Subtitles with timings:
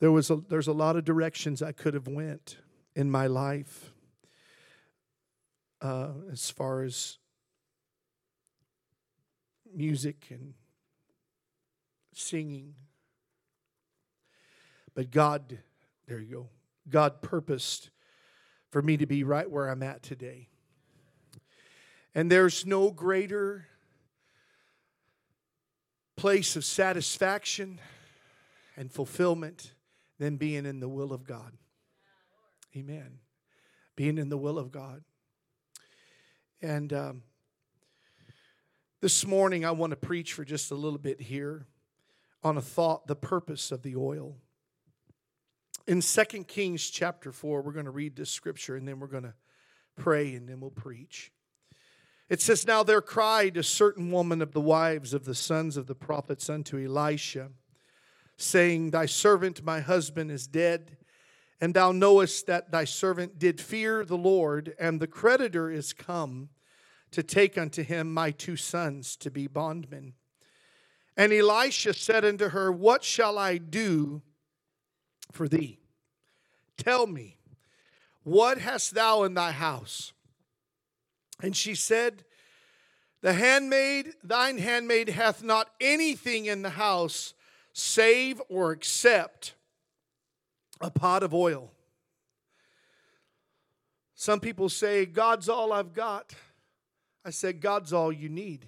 [0.00, 2.58] There was a, there's a lot of directions I could have went
[2.94, 3.92] in my life
[5.80, 7.18] uh, as far as
[9.74, 10.54] music and
[12.12, 12.74] singing.
[14.94, 15.58] But God,
[16.06, 16.48] there you go,
[16.88, 17.90] God purposed
[18.70, 20.48] for me to be right where I'm at today.
[22.14, 23.66] And there's no greater
[26.16, 27.80] place of satisfaction
[28.76, 29.72] and fulfillment
[30.18, 31.52] than being in the will of God.
[32.76, 33.18] Amen.
[33.96, 35.02] Being in the will of God.
[36.60, 37.22] And um,
[39.00, 41.66] this morning, I want to preach for just a little bit here
[42.42, 44.36] on a thought the purpose of the oil.
[45.86, 49.22] In 2 Kings chapter 4, we're going to read this scripture and then we're going
[49.22, 49.34] to
[49.96, 51.32] pray and then we'll preach.
[52.28, 55.86] It says, Now there cried a certain woman of the wives of the sons of
[55.86, 57.50] the prophets unto Elisha,
[58.38, 60.96] saying, Thy servant, my husband, is dead,
[61.60, 66.48] and thou knowest that thy servant did fear the Lord, and the creditor is come
[67.10, 70.14] to take unto him my two sons to be bondmen.
[71.16, 74.22] And Elisha said unto her, What shall I do
[75.32, 75.80] for thee?
[76.76, 77.38] Tell me,
[78.22, 80.12] what hast thou in thy house?
[81.42, 82.24] And she said,
[83.20, 87.34] The handmaid, thine handmaid, hath not anything in the house
[87.78, 89.54] save or accept
[90.80, 91.72] a pot of oil.
[94.14, 96.34] Some people say, God's all I've got.
[97.24, 98.66] I said, God's all you need.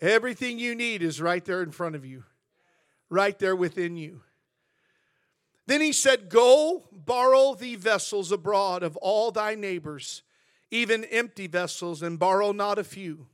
[0.00, 2.24] Everything you need is right there in front of you,
[3.10, 4.22] right there within you.
[5.66, 10.22] Then he said, Go borrow thee vessels abroad of all thy neighbors
[10.70, 13.26] even empty vessels, and borrow not a few.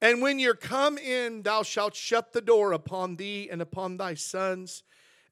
[0.00, 4.14] And when you're come in, thou shalt shut the door upon thee and upon thy
[4.14, 4.82] sons,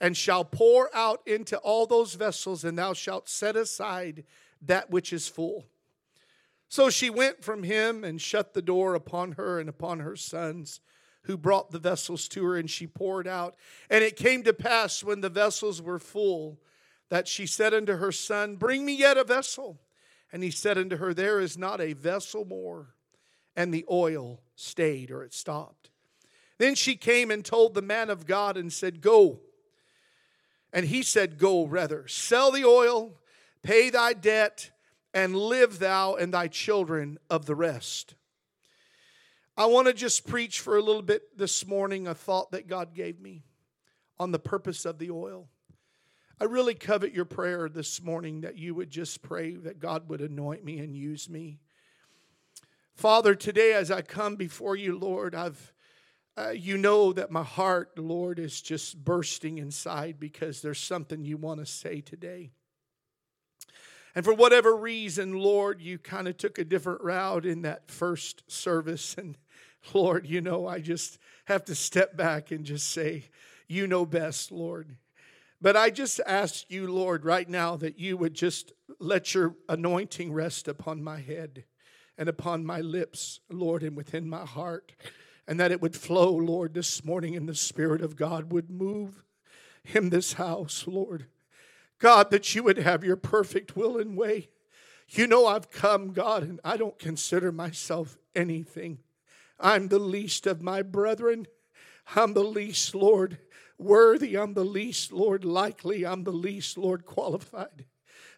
[0.01, 4.25] and shall pour out into all those vessels, and thou shalt set aside
[4.63, 5.67] that which is full.
[6.69, 10.81] So she went from him and shut the door upon her and upon her sons,
[11.23, 13.57] who brought the vessels to her, and she poured out.
[13.89, 16.59] And it came to pass when the vessels were full
[17.11, 19.79] that she said unto her son, Bring me yet a vessel.
[20.33, 22.95] And he said unto her, There is not a vessel more.
[23.55, 25.91] And the oil stayed or it stopped.
[26.59, 29.41] Then she came and told the man of God and said, Go.
[30.73, 33.15] And he said, Go rather, sell the oil,
[33.63, 34.71] pay thy debt,
[35.13, 38.15] and live thou and thy children of the rest.
[39.57, 42.93] I want to just preach for a little bit this morning a thought that God
[42.93, 43.45] gave me
[44.19, 45.49] on the purpose of the oil.
[46.41, 50.21] I really covet your prayer this morning that you would just pray that God would
[50.21, 51.61] anoint me and use me.
[52.95, 55.73] Father, today as I come before you, Lord, I've
[56.37, 61.37] uh, you know that my heart, Lord, is just bursting inside because there's something you
[61.37, 62.51] want to say today.
[64.17, 68.43] And for whatever reason, Lord, you kind of took a different route in that first
[68.51, 69.15] service.
[69.17, 69.39] And
[69.95, 73.25] Lord, you know, I just have to step back and just say,
[73.69, 74.97] You know best, Lord.
[75.61, 80.33] But I just ask you, Lord, right now that you would just let your anointing
[80.33, 81.65] rest upon my head
[82.17, 84.93] and upon my lips, Lord, and within my heart.
[85.47, 89.23] And that it would flow, Lord, this morning, and the Spirit of God would move
[89.93, 91.27] in this house, Lord.
[91.99, 94.49] God, that you would have your perfect will and way.
[95.11, 98.99] You know, I've come, God, and I don't consider myself anything.
[99.61, 101.47] I'm the least of my brethren.
[102.17, 103.39] I'm the least, Lord
[103.79, 107.85] worthy, I'm the least, Lord, likely, I'm the least, Lord, qualified.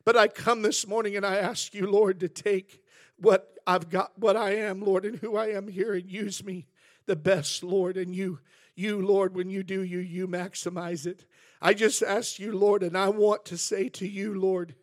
[0.05, 2.83] But I come this morning and I ask you, Lord, to take
[3.19, 6.67] what I've got, what I am, Lord, and who I am here and use me
[7.07, 7.97] the best, Lord.
[7.97, 8.41] And you,
[8.75, 11.25] you, Lord, when you do, you, you maximize it.
[11.61, 14.75] I just ask you, Lord, and I want to say to you, Lord,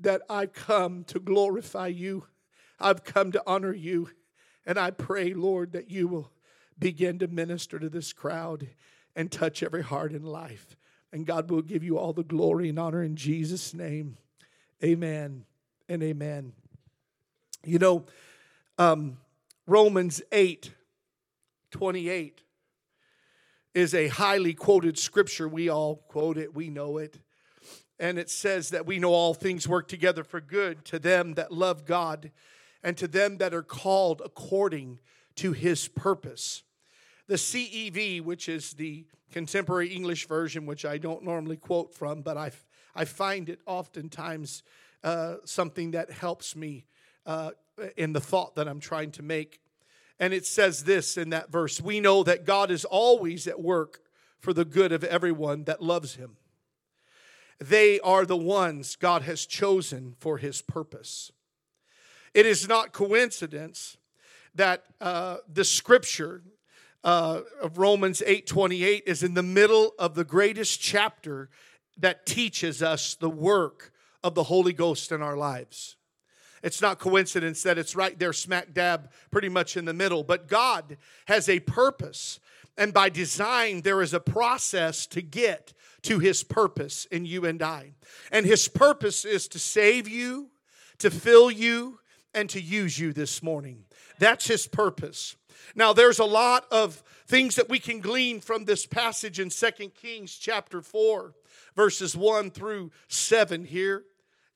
[0.00, 2.26] that I come to glorify you.
[2.78, 4.10] I've come to honor you.
[4.66, 6.30] And I pray, Lord, that you will
[6.78, 8.68] begin to minister to this crowd
[9.14, 10.76] and touch every heart in life.
[11.12, 14.16] And God will give you all the glory and honor in Jesus' name.
[14.82, 15.44] Amen
[15.88, 16.52] and amen.
[17.64, 18.06] You know,
[18.78, 19.18] um,
[19.66, 20.70] Romans 8
[21.72, 22.42] 28
[23.74, 25.46] is a highly quoted scripture.
[25.46, 27.18] We all quote it, we know it.
[27.98, 31.52] And it says that we know all things work together for good to them that
[31.52, 32.30] love God
[32.82, 34.98] and to them that are called according
[35.36, 36.62] to his purpose.
[37.28, 42.38] The CEV, which is the contemporary English version, which I don't normally quote from, but
[42.38, 42.52] I,
[42.94, 44.62] I find it oftentimes
[45.04, 46.86] uh, something that helps me
[47.30, 47.52] uh,
[47.96, 49.60] in the thought that I'm trying to make.
[50.18, 54.00] And it says this in that verse We know that God is always at work
[54.40, 56.36] for the good of everyone that loves him.
[57.60, 61.30] They are the ones God has chosen for his purpose.
[62.34, 63.96] It is not coincidence
[64.56, 66.42] that uh, the scripture
[67.04, 71.48] uh, of Romans 8:28 is in the middle of the greatest chapter
[71.96, 73.92] that teaches us the work
[74.24, 75.96] of the Holy Ghost in our lives.
[76.62, 80.22] It's not coincidence that it's right there, smack dab, pretty much in the middle.
[80.22, 82.38] But God has a purpose.
[82.76, 85.72] And by design, there is a process to get
[86.02, 87.92] to his purpose in you and I.
[88.30, 90.50] And his purpose is to save you,
[90.98, 91.98] to fill you,
[92.34, 93.84] and to use you this morning.
[94.18, 95.36] That's his purpose.
[95.74, 99.94] Now, there's a lot of things that we can glean from this passage in Second
[99.94, 101.34] Kings chapter 4,
[101.76, 104.04] verses 1 through 7 here.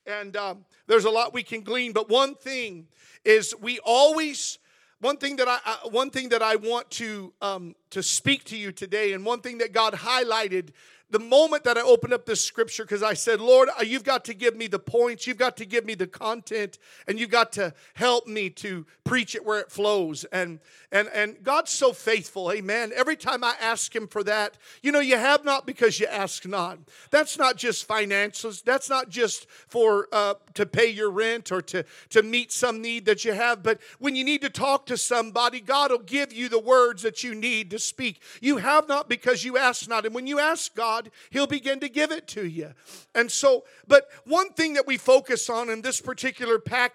[0.07, 2.87] And um, there's a lot we can glean, but one thing
[3.25, 4.59] is we always
[5.01, 8.71] one thing that I, one thing that I want to um, to speak to you
[8.71, 10.71] today, and one thing that God highlighted
[11.15, 14.25] the moment that I opened up this scripture, because I said, Lord, uh, you've got
[14.25, 17.53] to give me the points, you've got to give me the content, and you've got
[17.53, 20.25] to help me to preach it where it flows.
[20.25, 20.59] And
[20.91, 22.91] and and God's so faithful, amen.
[22.97, 26.49] Every time I ask him for that, you know, you have not because you ask
[26.49, 26.79] not.
[27.11, 31.85] That's not just finances, that's not just for uh, to pay your rent or to,
[32.11, 35.61] to meet some need that you have, but when you need to talk to somebody,
[35.61, 38.21] God will give you the words that you need to speak.
[38.41, 40.07] You have not because you ask not.
[40.07, 42.73] And when you ask God, He'll begin to give it to you.
[43.15, 46.95] And so, but one thing that we focus on in this particular pack,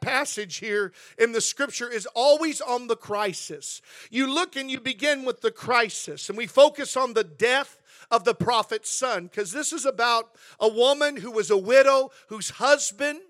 [0.00, 3.80] passage here in the scripture is always on the crisis.
[4.10, 7.80] You look and you begin with the crisis, and we focus on the death
[8.10, 12.50] of the prophet's son, because this is about a woman who was a widow whose
[12.50, 13.20] husband,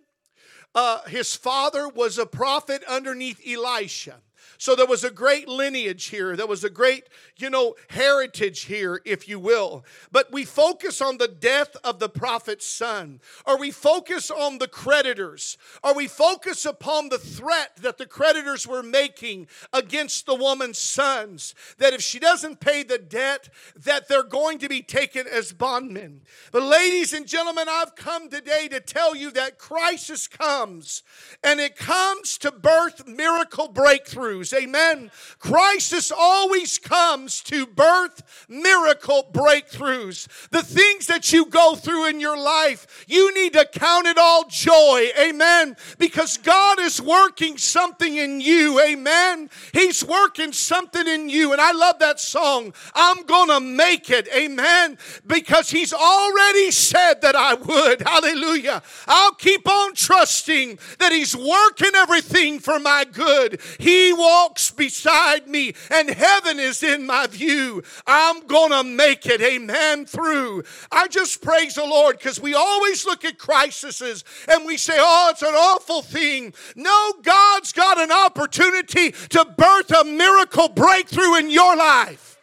[0.74, 4.16] uh, his father, was a prophet underneath Elisha.
[4.60, 6.36] So there was a great lineage here.
[6.36, 7.04] There was a great,
[7.38, 9.86] you know, heritage here, if you will.
[10.12, 14.68] But we focus on the death of the prophet's son, or we focus on the
[14.68, 20.76] creditors, or we focus upon the threat that the creditors were making against the woman's
[20.76, 25.54] sons, that if she doesn't pay the debt, that they're going to be taken as
[25.54, 26.20] bondmen.
[26.52, 31.02] But ladies and gentlemen, I've come today to tell you that crisis comes,
[31.42, 34.49] and it comes to birth miracle breakthroughs.
[34.52, 35.10] Amen.
[35.38, 40.48] Crisis always comes to birth miracle breakthroughs.
[40.50, 44.44] The things that you go through in your life, you need to count it all
[44.48, 45.08] joy.
[45.18, 45.76] Amen.
[45.98, 48.80] Because God is working something in you.
[48.80, 49.50] Amen.
[49.72, 51.52] He's working something in you.
[51.52, 52.72] And I love that song.
[52.94, 54.28] I'm going to make it.
[54.34, 54.98] Amen.
[55.26, 58.02] Because He's already said that I would.
[58.02, 58.82] Hallelujah.
[59.06, 63.60] I'll keep on trusting that He's working everything for my good.
[63.78, 67.82] He will walks beside me and heaven is in my view.
[68.06, 70.64] I'm going to make it, amen, through.
[70.90, 75.28] I just praise the Lord because we always look at crises and we say, oh,
[75.30, 76.54] it's an awful thing.
[76.74, 82.38] No, God's got an opportunity to birth a miracle breakthrough in your life.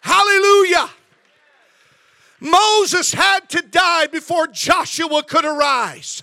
[0.00, 0.88] Hallelujah.
[2.40, 6.22] Moses had to die before Joshua could arise.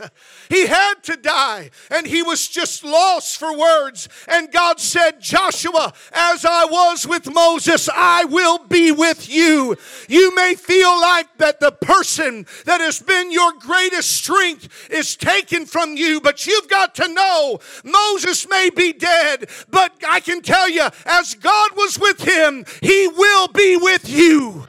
[0.49, 4.09] He had to die, and he was just lost for words.
[4.27, 9.77] And God said, Joshua, as I was with Moses, I will be with you.
[10.09, 15.65] You may feel like that the person that has been your greatest strength is taken
[15.65, 20.69] from you, but you've got to know Moses may be dead, but I can tell
[20.69, 24.67] you, as God was with him, he will be with you.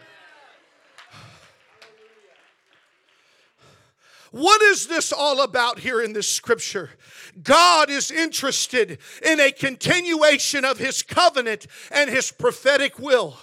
[4.32, 6.90] What is this all about here in this scripture?
[7.42, 13.36] God is interested in a continuation of his covenant and his prophetic will.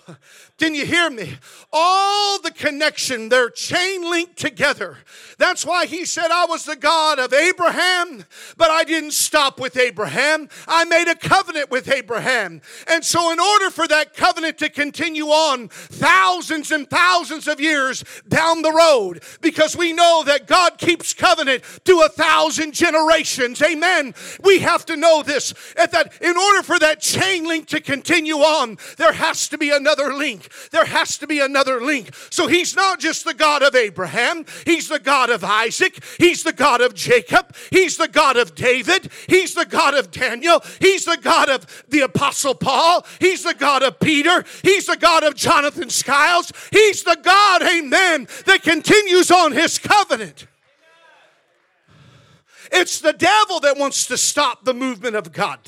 [0.59, 1.37] Can you hear me?
[1.71, 4.97] All the connection, they're chain linked together.
[5.37, 8.25] That's why he said, I was the God of Abraham,
[8.57, 10.49] but I didn't stop with Abraham.
[10.67, 12.61] I made a covenant with Abraham.
[12.87, 18.03] And so, in order for that covenant to continue on thousands and thousands of years
[18.27, 24.13] down the road, because we know that God keeps covenant to a thousand generations, amen.
[24.43, 28.77] We have to know this that in order for that chain link to continue on,
[28.97, 32.13] there has to be another link there has to be another link.
[32.29, 36.53] So he's not just the God of Abraham, he's the God of Isaac, he's the
[36.53, 41.19] God of Jacob, he's the God of David, he's the God of Daniel, he's the
[41.21, 45.89] God of the Apostle Paul, he's the God of Peter, he's the God of Jonathan
[45.89, 50.47] Skiles, he's the God, amen, that continues on his covenant.
[52.71, 55.59] It's the devil that wants to stop the movement of God.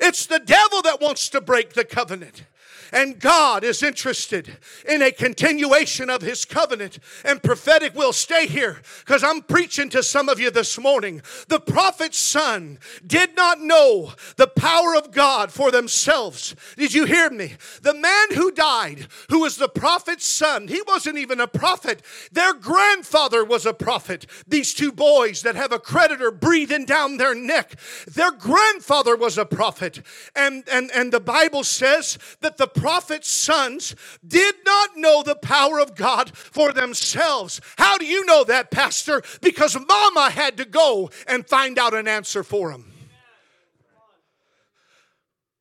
[0.00, 2.44] It's the devil that wants to break the covenant.
[2.92, 4.56] And God is interested
[4.88, 6.98] in a continuation of His covenant.
[7.24, 11.22] And prophetic will stay here because I'm preaching to some of you this morning.
[11.48, 16.54] The prophet's son did not know the power of God for themselves.
[16.76, 17.54] Did you hear me?
[17.82, 22.02] The man who died, who was the prophet's son, he wasn't even a prophet.
[22.32, 24.26] Their grandfather was a prophet.
[24.46, 27.74] These two boys that have a creditor breathing down their neck,
[28.06, 30.02] their grandfather was a prophet.
[30.34, 33.94] And, and, and the Bible says that the prophet's sons
[34.26, 37.60] did not know the power of God for themselves.
[37.76, 39.22] How do you know that, Pastor?
[39.42, 42.90] Because mama had to go and find out an answer for them.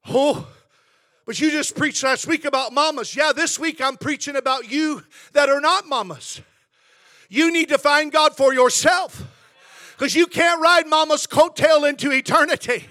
[0.07, 0.47] Oh,
[1.25, 3.15] but you just preached last week about mamas.
[3.15, 6.41] Yeah, this week I'm preaching about you that are not mamas.
[7.27, 9.23] You need to find God for yourself
[9.97, 12.85] because you can't ride mama's coattail into eternity.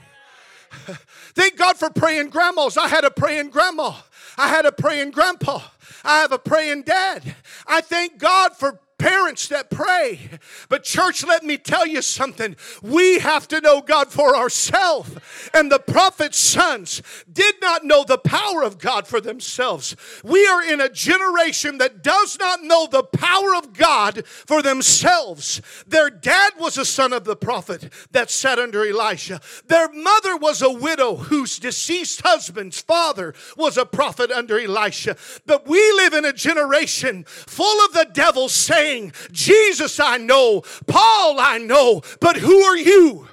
[1.34, 2.76] Thank God for praying grandmas.
[2.76, 3.94] I had a praying grandma.
[4.38, 5.60] I had a praying grandpa.
[6.04, 7.34] I have a praying dad.
[7.66, 10.30] I thank God for parents that pray.
[10.68, 12.56] But, church, let me tell you something.
[12.82, 15.16] We have to know God for ourselves.
[15.54, 17.02] And the prophet's sons
[17.32, 19.96] did not know the power of God for themselves.
[20.24, 25.62] We are in a generation that does not know the power of God for themselves.
[25.86, 30.62] Their dad was a son of the prophet that sat under Elisha, their mother was
[30.62, 35.16] a widow whose deceased husband's father was a prophet under Elisha.
[35.46, 40.62] But we live in a generation full of the devil saying, saying, Jesus I know,
[40.86, 43.28] Paul I know, but who are you?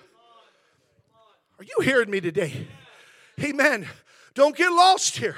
[1.59, 2.67] Are you hearing me today?
[3.41, 3.87] Amen.
[4.33, 5.37] Don't get lost here.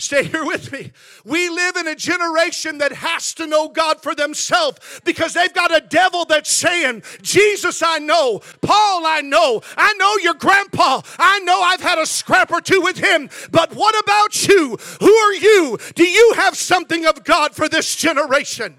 [0.00, 0.92] Stay here with me.
[1.24, 5.76] We live in a generation that has to know God for themselves because they've got
[5.76, 8.40] a devil that's saying, Jesus, I know.
[8.62, 9.60] Paul, I know.
[9.76, 11.02] I know your grandpa.
[11.18, 13.28] I know I've had a scrap or two with him.
[13.50, 14.78] But what about you?
[15.00, 15.78] Who are you?
[15.96, 18.76] Do you have something of God for this generation?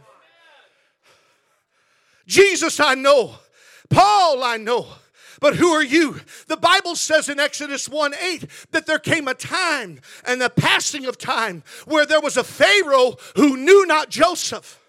[2.29, 3.33] Jesus, I know.
[3.89, 4.87] Paul, I know.
[5.41, 6.19] But who are you?
[6.47, 11.05] The Bible says in Exodus 1 8 that there came a time and the passing
[11.05, 14.79] of time where there was a Pharaoh who knew not Joseph.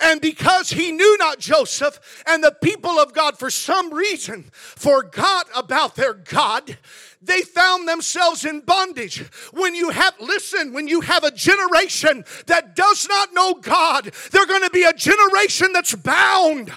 [0.00, 5.48] And because he knew not Joseph, and the people of God, for some reason, forgot
[5.56, 6.78] about their God,
[7.20, 9.20] they found themselves in bondage.
[9.52, 14.46] When you have, listen, when you have a generation that does not know God, they're
[14.46, 16.72] going to be a generation that's bound.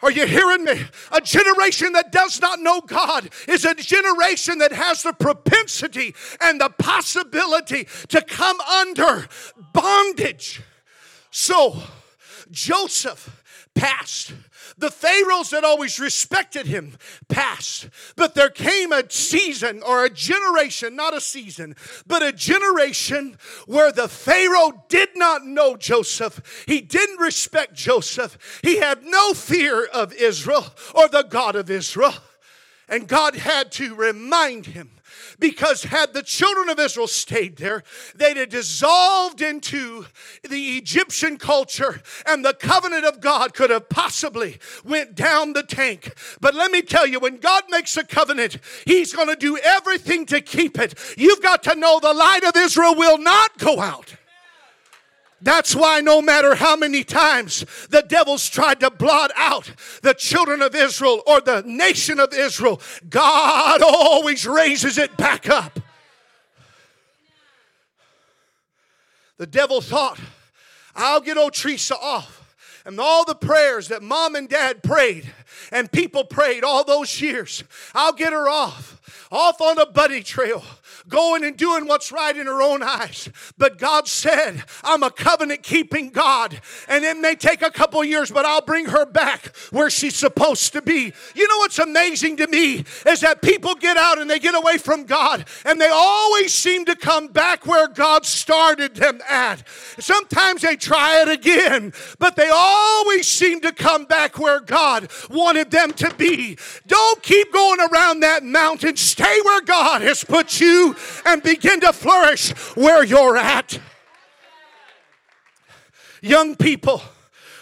[0.00, 0.80] Are you hearing me?
[1.10, 6.60] A generation that does not know God is a generation that has the propensity and
[6.60, 9.26] the possibility to come under
[9.72, 10.62] bondage.
[11.30, 11.82] So,
[12.50, 13.42] Joseph
[13.74, 14.34] passed
[14.78, 16.96] the Pharaohs that always respected him
[17.28, 17.88] passed.
[18.16, 23.92] But there came a season or a generation, not a season, but a generation where
[23.92, 26.64] the Pharaoh did not know Joseph.
[26.66, 28.60] He didn't respect Joseph.
[28.62, 32.14] He had no fear of Israel or the God of Israel.
[32.88, 34.90] And God had to remind him
[35.38, 37.82] because had the children of Israel stayed there,
[38.14, 40.06] they'd have dissolved into
[40.48, 46.14] the Egyptian culture and the covenant of God could have possibly went down the tank.
[46.40, 50.26] But let me tell you, when God makes a covenant, He's going to do everything
[50.26, 50.94] to keep it.
[51.16, 54.14] You've got to know the light of Israel will not go out.
[55.40, 59.70] That's why no matter how many times the devil's tried to blot out
[60.02, 65.78] the children of Israel or the nation of Israel, God always raises it back up.
[69.36, 70.18] The devil thought,
[70.96, 72.34] I'll get old Teresa off.
[72.84, 75.32] And all the prayers that mom and dad prayed
[75.70, 77.62] and people prayed all those years,
[77.94, 80.64] I'll get her off, off on a buddy trail
[81.08, 83.28] going and doing what's right in her own eyes.
[83.56, 88.30] But God said, I'm a covenant keeping God, and it may take a couple years,
[88.30, 91.12] but I'll bring her back where she's supposed to be.
[91.34, 94.78] You know what's amazing to me is that people get out and they get away
[94.78, 99.66] from God, and they always seem to come back where God started them at.
[99.98, 105.70] Sometimes they try it again, but they always seem to come back where God wanted
[105.70, 106.58] them to be.
[106.86, 108.96] Don't keep going around that mountain.
[108.96, 113.78] Stay where God has put you and begin to flourish where you're at.
[116.20, 117.02] Young people,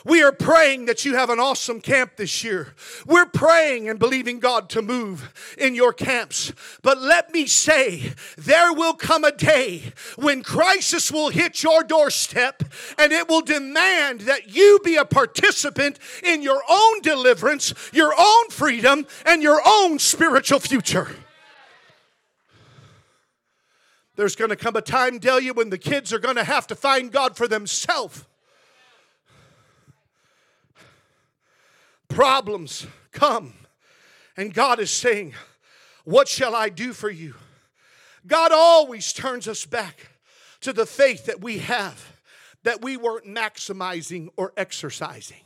[0.06, 2.74] we are praying that you have an awesome camp this year.
[3.06, 6.52] We're praying and believing God to move in your camps.
[6.80, 12.62] But let me say, there will come a day when crisis will hit your doorstep
[12.96, 18.48] and it will demand that you be a participant in your own deliverance, your own
[18.50, 21.08] freedom, and your own spiritual future.
[24.16, 26.74] There's going to come a time, Delia, when the kids are going to have to
[26.74, 28.24] find God for themselves.
[32.08, 33.52] Problems come,
[34.36, 35.34] and God is saying,
[36.04, 37.34] What shall I do for you?
[38.26, 40.10] God always turns us back
[40.62, 42.16] to the faith that we have
[42.62, 45.42] that we weren't maximizing or exercising.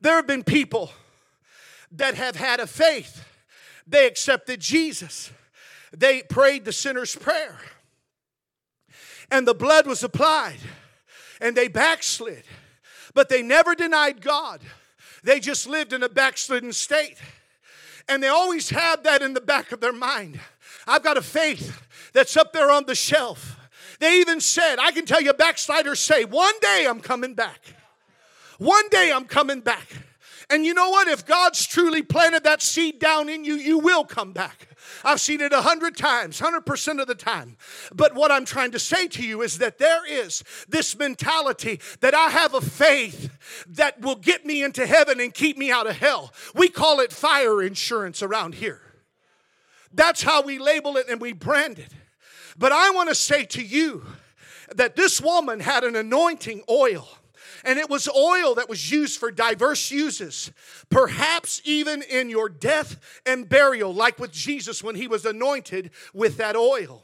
[0.00, 0.90] There have been people
[1.92, 3.23] that have had a faith.
[3.86, 5.30] They accepted Jesus.
[5.92, 7.58] They prayed the sinner's prayer.
[9.30, 10.58] And the blood was applied.
[11.40, 12.44] And they backslid.
[13.14, 14.60] But they never denied God.
[15.22, 17.18] They just lived in a backslidden state.
[18.08, 20.40] And they always had that in the back of their mind.
[20.86, 21.80] I've got a faith
[22.12, 23.58] that's up there on the shelf.
[24.00, 27.60] They even said, I can tell you, backsliders say, one day I'm coming back.
[28.58, 29.88] One day I'm coming back.
[30.50, 31.08] And you know what?
[31.08, 34.68] If God's truly planted that seed down in you, you will come back.
[35.02, 37.56] I've seen it a hundred times, 100% of the time.
[37.94, 42.14] But what I'm trying to say to you is that there is this mentality that
[42.14, 43.30] I have a faith
[43.68, 46.32] that will get me into heaven and keep me out of hell.
[46.54, 48.80] We call it fire insurance around here.
[49.92, 51.92] That's how we label it and we brand it.
[52.58, 54.04] But I want to say to you
[54.74, 57.08] that this woman had an anointing oil
[57.64, 60.52] and it was oil that was used for diverse uses,
[60.90, 66.36] perhaps even in your death and burial, like with Jesus when he was anointed with
[66.36, 67.03] that oil.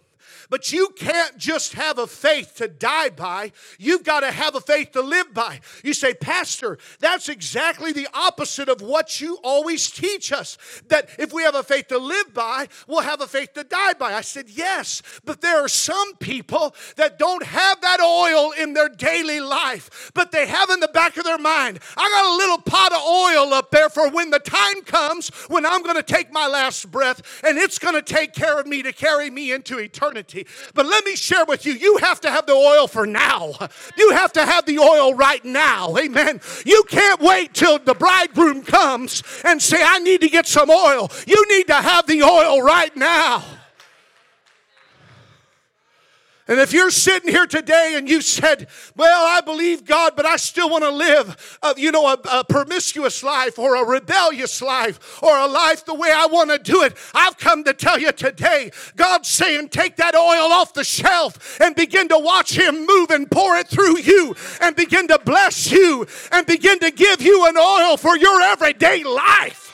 [0.50, 3.52] But you can't just have a faith to die by.
[3.78, 5.60] You've got to have a faith to live by.
[5.84, 10.58] You say, Pastor, that's exactly the opposite of what you always teach us.
[10.88, 13.94] That if we have a faith to live by, we'll have a faith to die
[13.94, 14.12] by.
[14.12, 18.88] I said, Yes, but there are some people that don't have that oil in their
[18.88, 22.58] daily life, but they have in the back of their mind, I got a little
[22.58, 26.32] pot of oil up there for when the time comes when I'm going to take
[26.32, 29.78] my last breath and it's going to take care of me to carry me into
[29.78, 30.39] eternity.
[30.74, 33.54] But let me share with you, you have to have the oil for now.
[33.96, 35.96] You have to have the oil right now.
[35.96, 36.40] Amen.
[36.64, 41.10] You can't wait till the bridegroom comes and say, I need to get some oil.
[41.26, 43.44] You need to have the oil right now.
[46.50, 50.34] And if you're sitting here today and you said, Well, I believe God, but I
[50.34, 55.22] still want to live, a, you know, a, a promiscuous life or a rebellious life
[55.22, 58.10] or a life the way I want to do it, I've come to tell you
[58.10, 63.10] today, God's saying, Take that oil off the shelf and begin to watch Him move
[63.10, 67.46] and pour it through you and begin to bless you and begin to give you
[67.46, 69.69] an oil for your everyday life.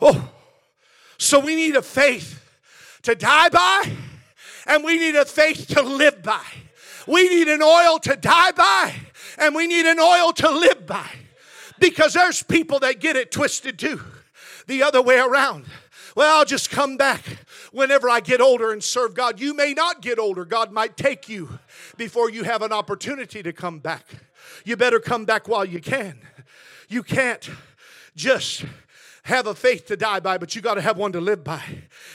[0.00, 0.30] Oh,
[1.18, 2.42] so we need a faith
[3.02, 3.92] to die by,
[4.66, 6.44] and we need a faith to live by.
[7.06, 8.94] We need an oil to die by,
[9.38, 11.08] and we need an oil to live by.
[11.78, 14.00] Because there's people that get it twisted too,
[14.66, 15.66] the other way around.
[16.16, 17.22] Well, I'll just come back
[17.72, 19.40] whenever I get older and serve God.
[19.40, 21.58] You may not get older, God might take you
[21.96, 24.06] before you have an opportunity to come back.
[24.64, 26.18] You better come back while you can.
[26.88, 27.50] You can't
[28.14, 28.64] just
[29.24, 31.62] have a faith to die by, but you got to have one to live by.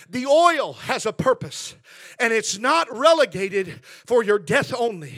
[0.10, 1.76] The oil has a purpose,
[2.20, 5.16] and it's not relegated for your death only.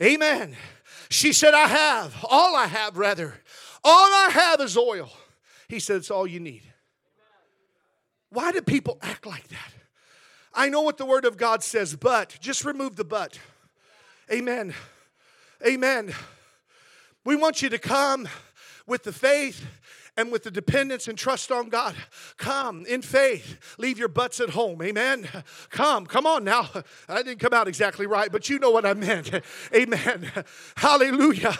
[0.00, 0.56] Amen.
[1.10, 3.34] She said, I have, all I have, rather,
[3.82, 5.10] all I have is oil.
[5.68, 6.62] He said, It's all you need.
[8.30, 9.72] Why do people act like that?
[10.52, 13.38] I know what the Word of God says, but just remove the but.
[14.32, 14.72] Amen.
[15.66, 16.14] Amen.
[17.24, 18.28] We want you to come
[18.86, 19.64] with the faith
[20.16, 21.94] and with the dependence and trust on God.
[22.36, 23.76] Come in faith.
[23.78, 24.80] Leave your butts at home.
[24.82, 25.28] Amen.
[25.70, 26.06] Come.
[26.06, 26.68] Come on now.
[27.08, 29.30] I didn't come out exactly right, but you know what I meant.
[29.74, 30.30] Amen.
[30.76, 31.56] Hallelujah.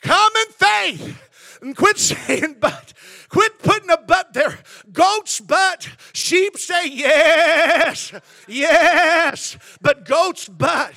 [0.00, 1.28] Come in faith.
[1.62, 2.92] And quit saying but.
[3.28, 4.58] Quit putting a but there.
[4.92, 5.88] Goats but.
[6.12, 8.12] Sheep say yes.
[8.46, 9.56] Yes.
[9.80, 10.92] But goats but.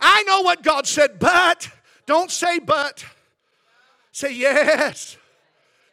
[0.00, 1.70] I know what God said, but.
[2.06, 3.04] Don't say but.
[4.16, 5.18] Say yes.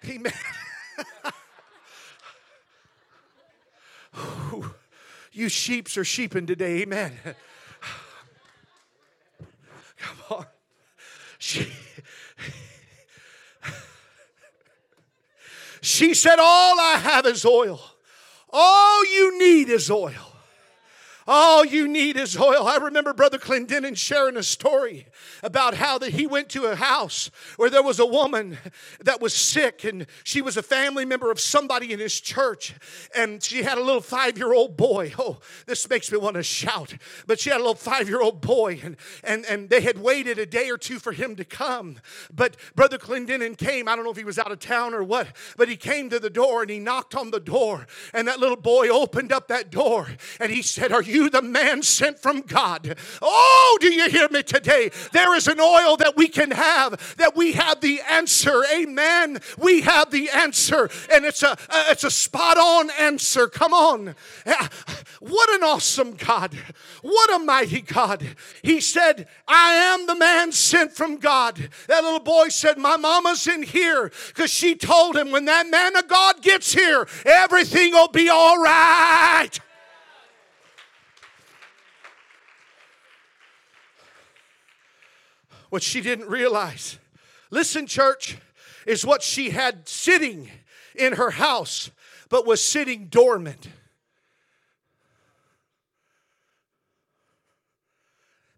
[0.07, 0.31] Amen.
[5.33, 6.83] you sheeps are sheeping today.
[6.83, 7.11] Amen.
[9.97, 10.45] Come on.
[11.37, 11.67] She,
[15.81, 17.81] she said, All I have is oil.
[18.49, 20.32] All you need is oil.
[21.27, 22.67] All you need is oil.
[22.67, 25.07] I remember Brother Clendenin sharing a story
[25.41, 28.57] about how that he went to a house where there was a woman
[29.01, 32.75] that was sick and she was a family member of somebody in his church
[33.15, 35.13] and she had a little five-year-old boy.
[35.17, 36.95] Oh, this makes me want to shout.
[37.25, 40.69] But she had a little five-year-old boy and, and, and they had waited a day
[40.69, 41.99] or two for him to come.
[42.33, 43.87] But Brother Clendenin came.
[43.87, 46.19] I don't know if he was out of town or what, but he came to
[46.19, 49.69] the door and he knocked on the door and that little boy opened up that
[49.69, 50.09] door
[50.39, 52.97] and he said, Are you the man sent from God?
[53.21, 54.91] Oh, do you hear me today?
[55.11, 58.63] There is an oil that we can have, that we have the answer.
[58.73, 59.39] Amen.
[59.57, 61.57] We have the answer, and it's a
[61.89, 63.47] it's a spot on answer.
[63.47, 64.15] Come on.
[65.19, 66.53] What an awesome God.
[67.01, 68.35] What a mighty God.
[68.61, 71.69] He said, I am the man sent from God.
[71.87, 75.95] That little boy said, My mama's in here because she told him when that man
[75.95, 79.51] of God gets here, everything will be all right.
[85.73, 86.99] What she didn't realize,
[87.49, 88.37] listen, church,
[88.85, 90.51] is what she had sitting
[90.93, 91.89] in her house,
[92.29, 93.69] but was sitting dormant.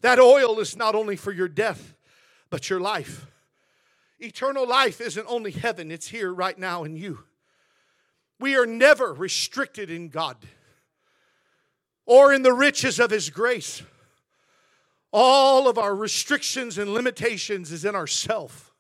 [0.02, 1.96] That oil is not only for your death,
[2.50, 3.26] but your life.
[4.20, 7.20] Eternal life isn't only heaven, it's here right now in you.
[8.42, 10.36] We are never restricted in God
[12.06, 13.84] or in the riches of His grace.
[15.18, 18.74] All of our restrictions and limitations is in ourself.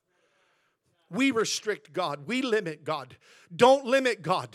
[1.10, 2.28] We restrict God.
[2.28, 3.15] We limit God.
[3.56, 4.50] Don't limit God.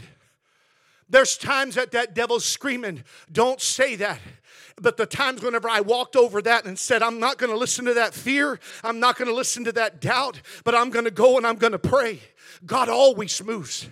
[1.08, 4.20] There's times that that devil's screaming, don't say that.
[4.78, 7.86] But the times whenever I walked over that and said, I'm not going to listen
[7.86, 11.10] to that fear, I'm not going to listen to that doubt, but I'm going to
[11.10, 12.20] go and I'm going to pray.
[12.66, 13.88] God always moves.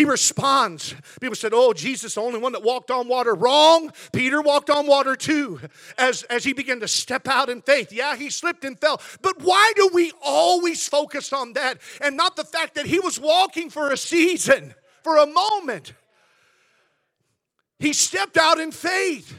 [0.00, 0.94] He responds.
[1.20, 3.34] People said, Oh, Jesus, the only one that walked on water.
[3.34, 3.92] Wrong.
[4.14, 5.60] Peter walked on water too
[5.98, 7.92] as, as he began to step out in faith.
[7.92, 8.98] Yeah, he slipped and fell.
[9.20, 13.20] But why do we always focus on that and not the fact that he was
[13.20, 15.92] walking for a season, for a moment?
[17.78, 19.36] He stepped out in faith.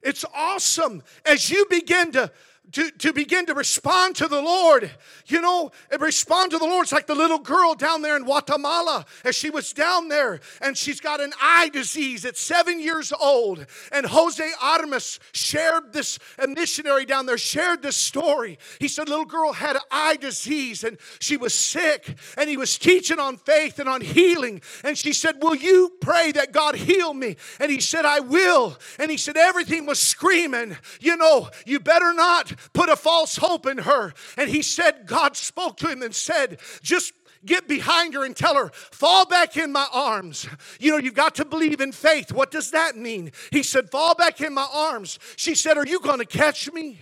[0.00, 2.30] It's awesome as you begin to
[2.72, 4.90] to, to begin to respond to the Lord.
[5.26, 6.84] You know, respond to the Lord.
[6.84, 10.76] It's like the little girl down there in Guatemala as she was down there and
[10.76, 13.66] she's got an eye disease at seven years old.
[13.92, 18.58] And Jose Armas shared this, a missionary down there shared this story.
[18.78, 23.18] He said, little girl had eye disease and she was sick and he was teaching
[23.18, 24.60] on faith and on healing.
[24.84, 27.36] And she said, Will you pray that God heal me?
[27.60, 28.76] And he said, I will.
[28.98, 33.66] And he said, Everything was screaming, you know, you better not put a false hope
[33.66, 34.12] in her.
[34.36, 37.12] And he said, God spoke to him and said, just
[37.44, 40.46] get behind her and tell her, fall back in my arms.
[40.80, 42.32] You know, you've got to believe in faith.
[42.32, 43.32] What does that mean?
[43.50, 45.18] He said, fall back in my arms.
[45.36, 47.00] She said, Are you going to catch me?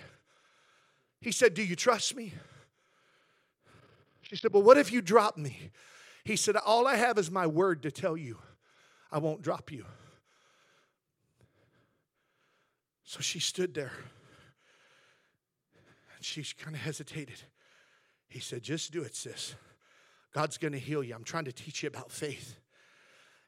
[1.20, 2.34] He said, Do you trust me?
[4.22, 5.70] She said, Well, what if you drop me?
[6.24, 8.38] He said, All I have is my word to tell you.
[9.10, 9.84] I won't drop you.
[13.04, 13.92] So she stood there
[16.26, 17.42] she kind of hesitated.
[18.28, 19.54] He said, Just do it, sis.
[20.34, 21.14] God's going to heal you.
[21.14, 22.56] I'm trying to teach you about faith.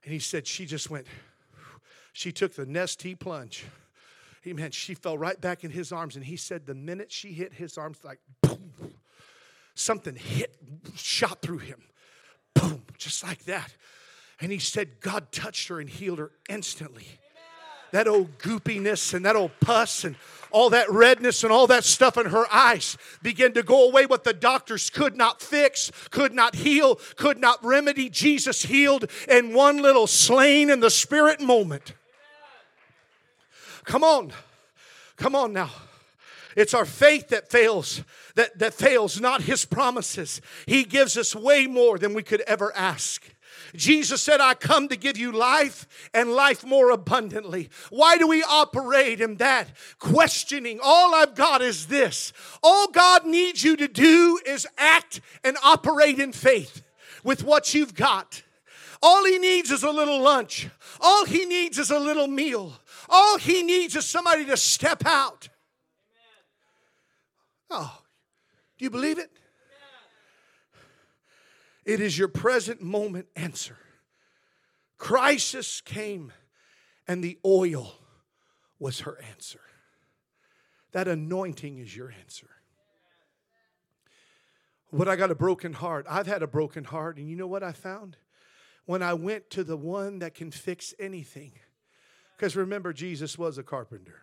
[0.05, 1.07] And he said, She just went,
[2.13, 3.65] she took the Nestea plunge.
[4.47, 4.71] Amen.
[4.71, 6.17] She fell right back in his arms.
[6.17, 8.73] And he said, The minute she hit his arms, like boom,
[9.75, 10.57] something hit,
[10.95, 11.83] shot through him.
[12.55, 13.75] Boom, just like that.
[14.41, 17.07] And he said, God touched her and healed her instantly.
[17.93, 20.17] That old goopiness and that old pus and
[20.51, 24.07] all that redness and all that stuff in her eyes began to go away.
[24.07, 29.53] What the doctors could not fix, could not heal, could not remedy, Jesus healed in
[29.53, 31.95] one little slain in the spirit moment.
[33.85, 34.33] Come on.
[35.17, 35.71] Come on now.
[36.57, 38.03] It's our faith that fails,
[38.35, 40.41] that, that fails, not his promises.
[40.67, 43.23] He gives us way more than we could ever ask.
[43.75, 47.71] Jesus said, I come to give you life and life more abundantly.
[47.91, 49.69] Why do we operate in that?
[49.99, 50.81] Questioning.
[50.83, 52.33] All I've got is this.
[52.63, 56.83] All God needs you to do is act and operate in faith
[57.25, 58.43] with what you've got.
[59.03, 60.69] All he needs is a little lunch.
[61.01, 62.73] All he needs is a little meal.
[63.09, 65.49] All he needs is somebody to step out.
[67.71, 68.01] Oh,
[68.79, 69.31] do you believe it?
[71.89, 73.79] It is your present moment answer.
[74.99, 76.35] Crisis came,
[77.07, 77.95] and the oil
[78.79, 79.61] was her answer.
[80.93, 82.51] That anointing is your answer.
[84.91, 86.05] What I got a broken heart.
[86.11, 88.19] I've had a broken heart, and you know what I found?
[88.85, 91.53] When I went to the one that can fix anything,
[92.37, 94.21] Because remember, Jesus was a carpenter.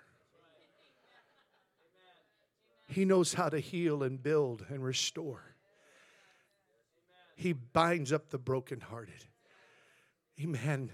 [2.88, 5.55] He knows how to heal and build and restore.
[7.36, 9.26] He binds up the brokenhearted.
[10.42, 10.90] Amen.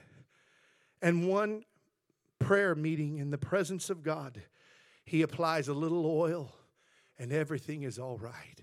[1.02, 1.64] And one
[2.40, 4.42] prayer meeting in the presence of God,
[5.06, 6.54] he applies a little oil
[7.18, 8.62] and everything is all right.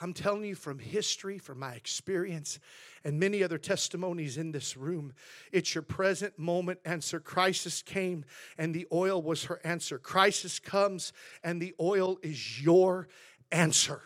[0.00, 2.58] I'm telling you from history, from my experience,
[3.02, 5.14] and many other testimonies in this room,
[5.52, 7.18] it's your present moment answer.
[7.18, 8.24] Crisis came
[8.58, 9.98] and the oil was her answer.
[9.98, 13.08] Crisis comes and the oil is your
[13.50, 14.02] answer.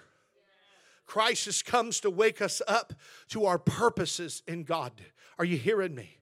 [1.11, 2.93] Crisis comes to wake us up
[3.31, 4.93] to our purposes in God.
[5.41, 6.19] Are you hearing me?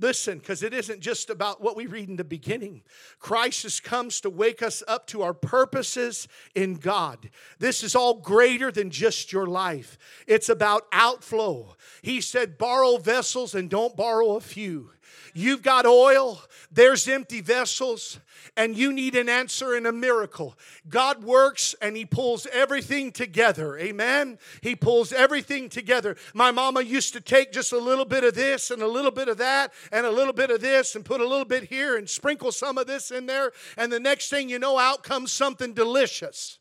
[0.00, 2.80] Listen, because it isn't just about what we read in the beginning.
[3.18, 7.28] Crisis comes to wake us up to our purposes in God.
[7.58, 11.76] This is all greater than just your life, it's about outflow.
[12.00, 14.92] He said, borrow vessels and don't borrow a few.
[15.36, 18.20] You've got oil, there's empty vessels,
[18.56, 20.56] and you need an answer and a miracle.
[20.88, 23.76] God works and He pulls everything together.
[23.76, 24.38] Amen.
[24.60, 26.16] He pulls everything together.
[26.34, 29.26] My mama used to take just a little bit of this and a little bit
[29.26, 32.08] of that and a little bit of this and put a little bit here and
[32.08, 33.50] sprinkle some of this in there.
[33.76, 36.60] And the next thing you know, out comes something delicious.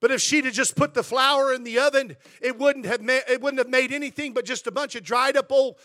[0.00, 3.22] But if she'd have just put the flour in the oven, it wouldn't have made,
[3.26, 5.76] it wouldn't have made anything but just a bunch of dried up old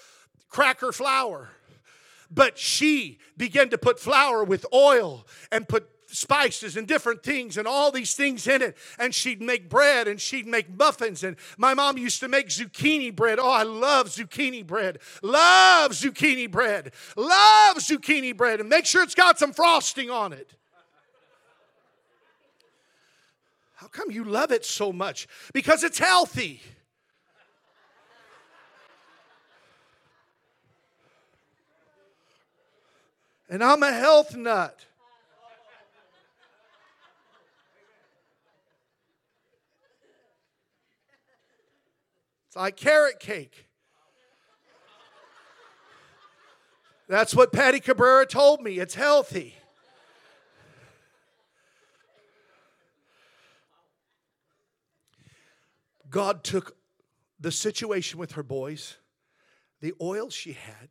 [0.50, 1.50] cracker flour.
[2.32, 7.68] But she began to put flour with oil and put spices and different things and
[7.68, 8.78] all these things in it.
[8.98, 11.24] And she'd make bread and she'd make muffins.
[11.24, 13.40] And my mom used to make zucchini bread.
[13.40, 15.00] Oh, I love zucchini bread.
[15.22, 16.94] Love zucchini bread.
[17.16, 18.60] Love zucchini bread.
[18.60, 20.54] And make sure it's got some frosting on it.
[23.76, 25.28] How come you love it so much?
[25.54, 26.62] Because it's healthy.
[33.50, 34.86] And I'm a health nut.
[42.48, 43.66] It's like carrot cake.
[47.08, 48.78] That's what Patty Cabrera told me.
[48.78, 49.56] It's healthy.
[56.10, 56.76] God took
[57.40, 58.98] the situation with her boys,
[59.80, 60.90] the oil she had,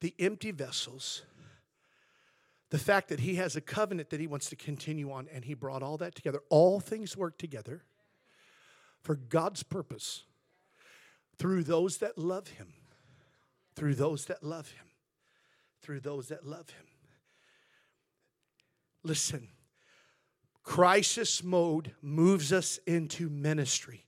[0.00, 1.22] the empty vessels,
[2.70, 5.54] the fact that he has a covenant that he wants to continue on, and he
[5.54, 6.40] brought all that together.
[6.48, 7.82] All things work together
[9.02, 10.24] for God's purpose
[11.36, 12.72] through those that love him,
[13.74, 14.86] through those that love him,
[15.82, 16.86] through those that love him.
[19.02, 19.48] Listen,
[20.62, 24.04] crisis mode moves us into ministry.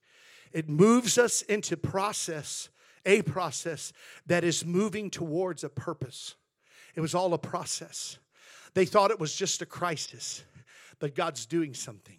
[0.52, 2.68] It moves us into process,
[3.06, 3.92] a process
[4.26, 6.36] that is moving towards a purpose.
[6.94, 8.18] It was all a process.
[8.74, 10.44] They thought it was just a crisis,
[10.98, 12.18] but God's doing something.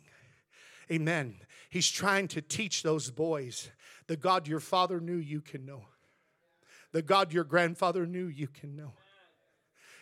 [0.92, 1.36] Amen.
[1.70, 3.72] He's trying to teach those boys
[4.08, 5.86] the God your father knew you can know,
[6.92, 8.94] the God your grandfather knew you can know.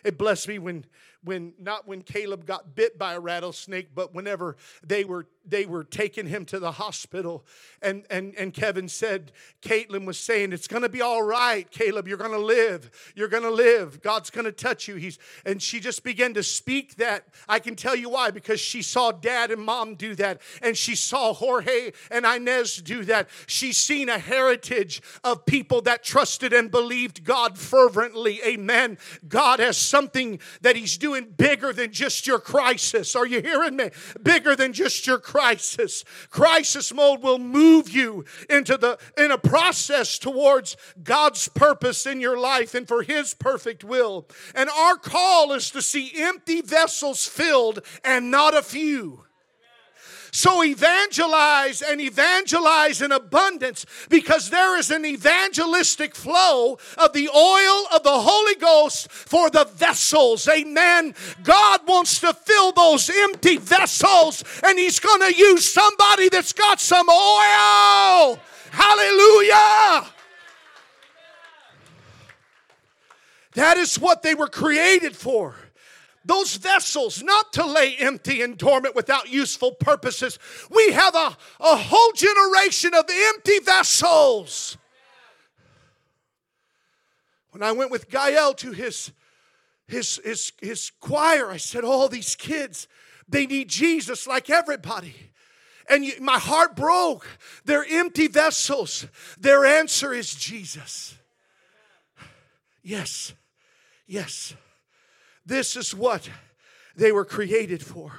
[0.04, 0.84] It blessed me when
[1.22, 5.84] when not when Caleb got bit by a rattlesnake, but whenever they were they were
[5.84, 7.44] taking him to the hospital,
[7.80, 12.06] and and and Kevin said, Caitlin was saying, "It's going to be all right, Caleb.
[12.06, 12.90] You're going to live.
[13.14, 14.02] You're going to live.
[14.02, 17.26] God's going to touch you." He's and she just began to speak that.
[17.48, 20.94] I can tell you why because she saw Dad and Mom do that, and she
[20.94, 23.28] saw Jorge and Inez do that.
[23.46, 28.40] She's seen a heritage of people that trusted and believed God fervently.
[28.46, 28.98] Amen.
[29.28, 33.16] God has something that He's doing bigger than just your crisis.
[33.16, 33.90] Are you hearing me?
[34.22, 35.31] Bigger than just your crisis.
[35.32, 42.20] Crisis Crisis mode will move you into the in a process towards God's purpose in
[42.20, 44.28] your life and for his perfect will.
[44.54, 49.24] And our call is to see empty vessels filled and not a few.
[50.34, 57.86] So evangelize and evangelize in abundance because there is an evangelistic flow of the oil
[57.94, 60.48] of the Holy Ghost for the vessels.
[60.48, 61.14] Amen.
[61.42, 66.80] God wants to fill those empty vessels and He's going to use somebody that's got
[66.80, 68.38] some oil.
[68.70, 70.06] Hallelujah.
[73.52, 75.54] That is what they were created for
[76.24, 80.38] those vessels not to lay empty and dormant without useful purposes.
[80.70, 84.76] We have a, a whole generation of empty vessels.
[87.50, 89.12] When I went with Gael to his,
[89.86, 92.88] his, his, his choir, I said, All these kids,
[93.28, 95.14] they need Jesus like everybody.
[95.88, 97.26] And you, my heart broke.
[97.64, 99.06] They're empty vessels.
[99.38, 101.16] Their answer is Jesus.
[102.82, 103.34] Yes.
[104.06, 104.54] Yes,
[105.44, 106.28] this is what
[106.96, 108.12] they were created for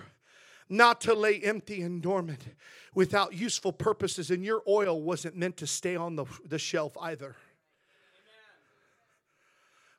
[0.70, 2.42] not to lay empty and dormant
[2.96, 4.32] without useful purposes.
[4.32, 7.36] And your oil wasn't meant to stay on the, the shelf either.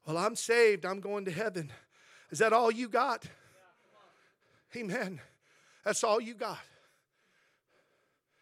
[0.07, 1.73] Well, I'm saved, I'm going to heaven.
[2.31, 3.25] Is that all you got?
[4.77, 5.21] Amen.
[5.85, 6.59] That's all you got.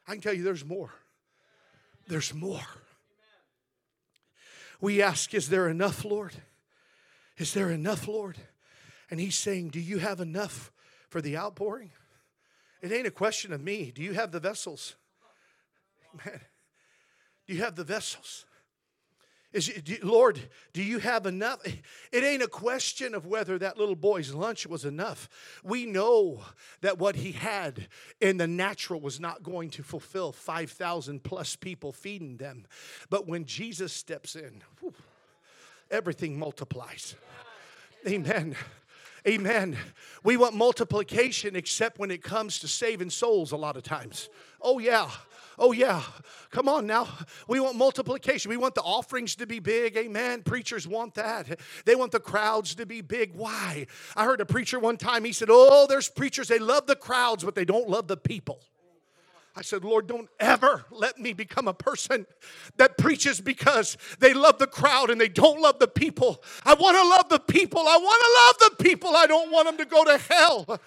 [0.09, 0.91] I can tell you there's more.
[2.09, 2.67] There's more.
[4.81, 6.35] We ask, Is there enough, Lord?
[7.37, 8.39] Is there enough, Lord?
[9.13, 10.73] And He's saying, Do you have enough
[11.11, 11.91] for the outpouring?
[12.81, 13.93] It ain't a question of me.
[13.95, 14.97] Do you have the vessels?
[16.25, 16.41] Man,
[17.47, 18.47] do you have the vessels?
[19.53, 20.41] Is do, Lord,
[20.73, 21.61] do you have enough?
[22.11, 25.29] It ain't a question of whether that little boy's lunch was enough.
[25.63, 26.41] We know
[26.81, 31.93] that what he had in the natural was not going to fulfill 5,000 plus people
[31.93, 32.65] feeding them.
[33.11, 34.95] But when Jesus steps in, whew,
[35.91, 37.15] everything multiplies.
[38.09, 38.57] Amen.
[39.27, 39.77] Amen.
[40.25, 44.29] We want multiplication except when it comes to saving souls a lot of times.
[44.61, 45.11] Oh, yeah.
[45.59, 46.03] Oh, yeah.
[46.51, 47.07] Come on now.
[47.47, 48.49] We want multiplication.
[48.49, 49.97] We want the offerings to be big.
[49.97, 50.43] Amen.
[50.43, 51.61] Preachers want that.
[51.85, 53.35] They want the crowds to be big.
[53.35, 53.87] Why?
[54.17, 57.45] I heard a preacher one time, he said, Oh, there's preachers, they love the crowds,
[57.45, 58.61] but they don't love the people.
[59.55, 62.27] I said, Lord, don't ever let me become a person
[62.79, 66.43] that preaches because they love the crowd and they don't love the people.
[66.65, 67.81] I want to love the people.
[67.81, 69.11] I want to love the people.
[69.15, 70.81] I don't want them to go to hell.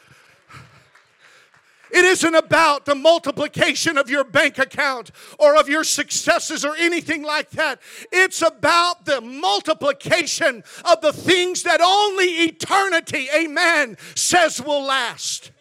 [1.92, 7.22] It isn't about the multiplication of your bank account or of your successes or anything
[7.24, 7.80] like that.
[8.12, 15.52] It's about the multiplication of the things that only eternity, amen, says will last.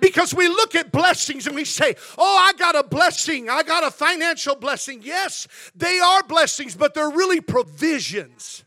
[0.00, 3.48] Because we look at blessings and we say, Oh, I got a blessing.
[3.48, 5.00] I got a financial blessing.
[5.02, 8.64] Yes, they are blessings, but they're really provisions.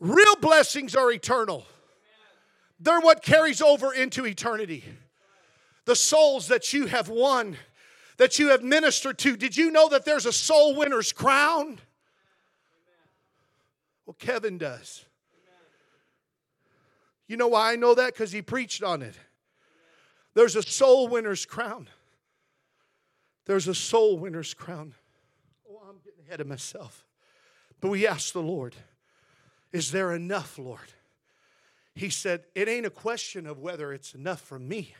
[0.00, 1.64] Real blessings are eternal,
[2.80, 4.84] they're what carries over into eternity.
[5.86, 7.58] The souls that you have won,
[8.16, 9.36] that you have ministered to.
[9.36, 11.78] Did you know that there's a soul winner's crown?
[14.06, 15.04] Well, Kevin does.
[17.26, 18.12] You know why I know that?
[18.12, 19.14] Because he preached on it.
[20.34, 21.88] There's a soul winner's crown.
[23.46, 24.94] There's a soul winner's crown.
[25.70, 27.04] Oh, I'm getting ahead of myself.
[27.80, 28.74] But we asked the Lord,
[29.72, 30.92] Is there enough, Lord?
[31.94, 34.94] He said, It ain't a question of whether it's enough for me.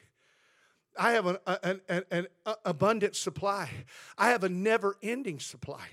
[0.97, 2.27] I have an, an, an, an
[2.65, 3.69] abundant supply,
[4.17, 5.87] I have a never ending supply.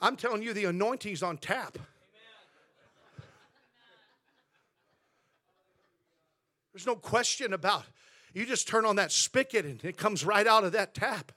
[0.00, 1.78] I'm telling you, the anointing's on tap.
[6.74, 7.84] There's no question about
[8.36, 11.32] you just turn on that spigot and it comes right out of that tap.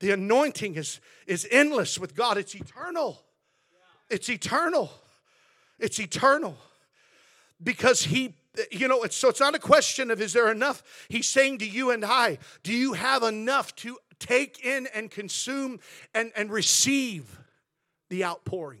[0.00, 3.22] The anointing is, is endless with God, it's eternal.
[4.08, 4.90] It's eternal.
[5.78, 6.56] It's eternal.
[7.62, 8.34] Because He,
[8.70, 10.82] you know, it's, so it's not a question of is there enough?
[11.10, 15.78] He's saying to you and I, do you have enough to take in and consume
[16.14, 17.38] and, and receive
[18.08, 18.80] the outpouring?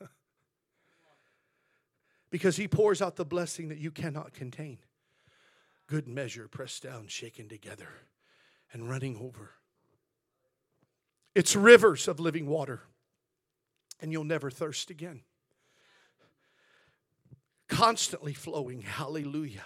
[2.30, 4.78] because He pours out the blessing that you cannot contain
[5.88, 7.88] good measure, pressed down, shaken together,
[8.72, 9.50] and running over.
[11.34, 12.82] It's rivers of living water,
[14.00, 15.22] and you'll never thirst again.
[17.68, 19.64] Constantly flowing, hallelujah.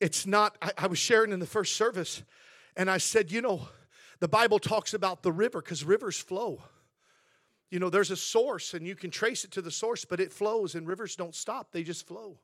[0.00, 2.22] It's not, I, I was sharing in the first service,
[2.76, 3.68] and I said, you know,
[4.20, 6.62] the Bible talks about the river because rivers flow.
[7.70, 10.32] You know, there's a source and you can trace it to the source, but it
[10.32, 12.38] flows and rivers don't stop, they just flow.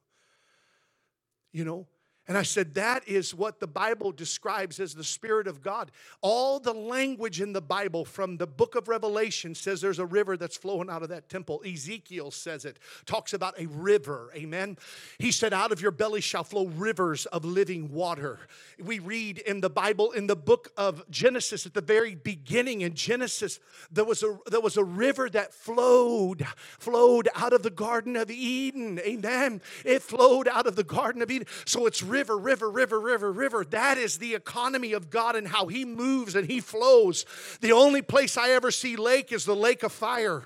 [1.52, 1.86] You know,
[2.28, 5.90] and I said, that is what the Bible describes as the Spirit of God.
[6.20, 10.36] All the language in the Bible from the book of Revelation says there's a river
[10.36, 11.62] that's flowing out of that temple.
[11.64, 14.30] Ezekiel says it, talks about a river.
[14.36, 14.76] Amen.
[15.18, 18.40] He said, Out of your belly shall flow rivers of living water.
[18.78, 22.92] We read in the Bible, in the book of Genesis, at the very beginning in
[22.94, 23.58] Genesis,
[23.90, 26.46] there was a, there was a river that flowed,
[26.78, 28.98] flowed out of the Garden of Eden.
[28.98, 29.62] Amen.
[29.82, 31.48] It flowed out of the Garden of Eden.
[31.64, 33.64] So it's river, river, river, river, river.
[33.64, 37.24] That is the economy of God and how He moves and He flows.
[37.60, 40.42] The only place I ever see lake is the lake of fire.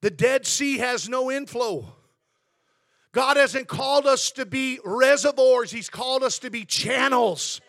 [0.00, 1.94] The Dead Sea has no inflow.
[3.12, 7.60] God hasn't called us to be reservoirs, He's called us to be channels.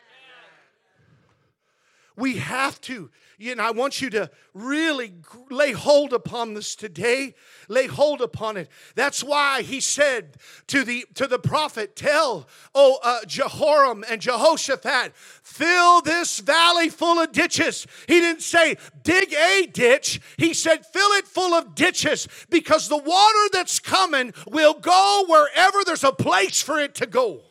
[2.15, 3.11] We have to.
[3.37, 5.13] Know, I want you to really
[5.49, 7.35] lay hold upon this today.
[7.67, 8.69] Lay hold upon it.
[8.95, 15.15] That's why he said to the to the prophet, "Tell, oh uh, Jehoram and Jehoshaphat,
[15.15, 20.21] fill this valley full of ditches." He didn't say dig a ditch.
[20.37, 25.83] He said fill it full of ditches because the water that's coming will go wherever
[25.85, 27.41] there's a place for it to go.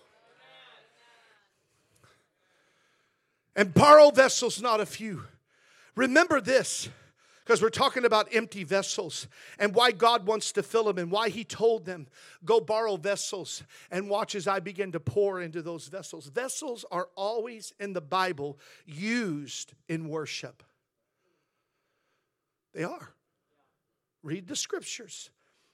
[3.56, 5.24] and borrow vessels, not a few.
[5.96, 6.88] Remember this,
[7.44, 9.28] because we're talking about empty vessels
[9.58, 12.06] and why God wants to fill them and why He told them,
[12.44, 16.26] go borrow vessels and watch as I begin to pour into those vessels.
[16.28, 20.62] Vessels are always in the Bible used in worship.
[22.72, 23.10] They are.
[24.22, 25.30] Read the scriptures.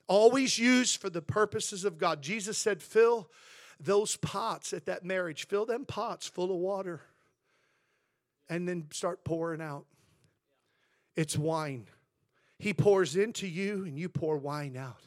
[0.08, 2.20] Always used for the purposes of God.
[2.20, 3.30] Jesus said, fill
[3.78, 7.00] those pots at that marriage, fill them pots full of water
[8.48, 9.86] and then start pouring out.
[11.16, 11.86] It's wine.
[12.58, 15.02] He pours into you and you pour wine out.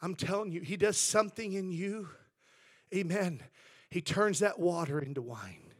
[0.00, 2.08] I'm telling you, He does something in you.
[2.94, 3.42] Amen.
[3.90, 5.72] He turns that water into wine.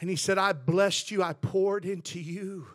[0.00, 2.66] And He said, I blessed you, I poured into you.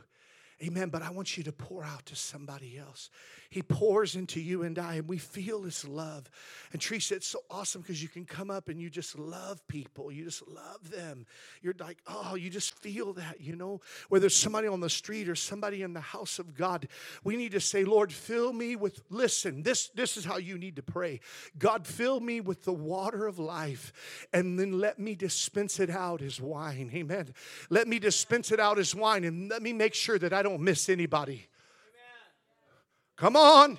[0.63, 0.89] Amen.
[0.89, 3.09] But I want you to pour out to somebody else.
[3.55, 6.29] He pours into you and I, and we feel His love.
[6.73, 10.11] And Teresa, it's so awesome because you can come up and you just love people.
[10.11, 11.25] You just love them.
[11.61, 13.79] You're like, oh, you just feel that, you know?
[14.09, 16.89] Whether it's somebody on the street or somebody in the house of God,
[17.23, 20.75] we need to say, Lord, fill me with, listen, this, this is how you need
[20.75, 21.21] to pray.
[21.57, 26.21] God, fill me with the water of life, and then let me dispense it out
[26.21, 26.91] as wine.
[26.93, 27.33] Amen.
[27.69, 30.59] Let me dispense it out as wine, and let me make sure that I don't
[30.59, 31.47] miss anybody.
[33.15, 33.77] Come on.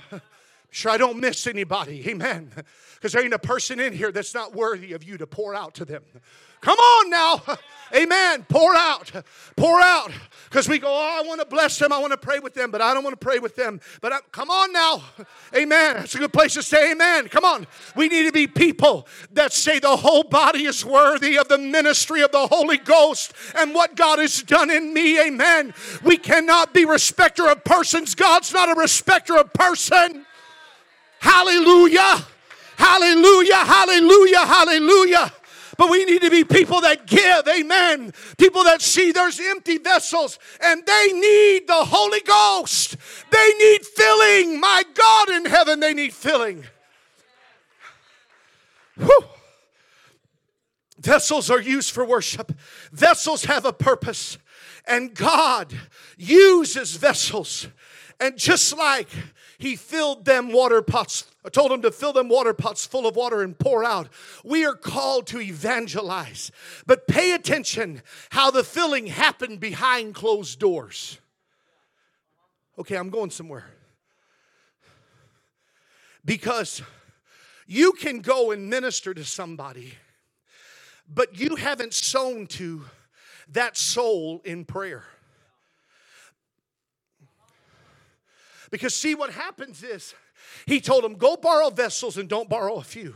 [0.71, 2.09] Sure, I don't miss anybody.
[2.09, 2.51] Amen.
[2.95, 5.75] Because there ain't a person in here that's not worthy of you to pour out
[5.75, 6.03] to them.
[6.61, 7.43] Come on now.
[7.95, 8.45] Amen.
[8.49, 9.13] Pour out.
[9.55, 10.11] Pour out.
[10.45, 11.93] Because we go, oh, I want to bless them.
[11.93, 13.81] I want to pray with them, but I don't want to pray with them.
[14.01, 15.03] But I, come on now.
[15.55, 15.99] Amen.
[15.99, 17.29] It's a good place to say amen.
[17.29, 17.67] Come on.
[17.95, 22.23] We need to be people that say the whole body is worthy of the ministry
[22.23, 25.21] of the Holy Ghost and what God has done in me.
[25.21, 25.75] Amen.
[26.03, 28.15] We cannot be respecter of persons.
[28.15, 30.25] God's not a respecter of person.
[31.19, 32.25] Hallelujah.
[32.77, 33.57] Hallelujah.
[33.57, 34.47] Hallelujah.
[34.47, 35.33] Hallelujah.
[35.77, 38.13] But we need to be people that give, amen.
[38.39, 42.97] People that see there's empty vessels and they need the Holy Ghost.
[43.31, 44.61] They need filling.
[44.61, 46.65] My God in heaven, they need filling.
[48.97, 49.25] Whew.
[50.99, 52.53] Vessels are used for worship,
[52.91, 54.39] vessels have a purpose,
[54.87, 55.73] and God
[56.17, 57.69] uses vessels.
[58.19, 59.09] And just like
[59.59, 61.25] he filled them water pots.
[61.45, 64.09] I told him to fill them water pots full of water and pour out.
[64.45, 66.51] We are called to evangelize.
[66.87, 71.19] But pay attention how the filling happened behind closed doors.
[72.79, 73.65] Okay, I'm going somewhere.
[76.25, 76.83] Because
[77.67, 79.95] you can go and minister to somebody,
[81.09, 82.85] but you haven't sown to
[83.49, 85.05] that soul in prayer.
[88.71, 90.15] Because, see, what happens is
[90.67, 93.15] he told them, go borrow vessels and don't borrow a few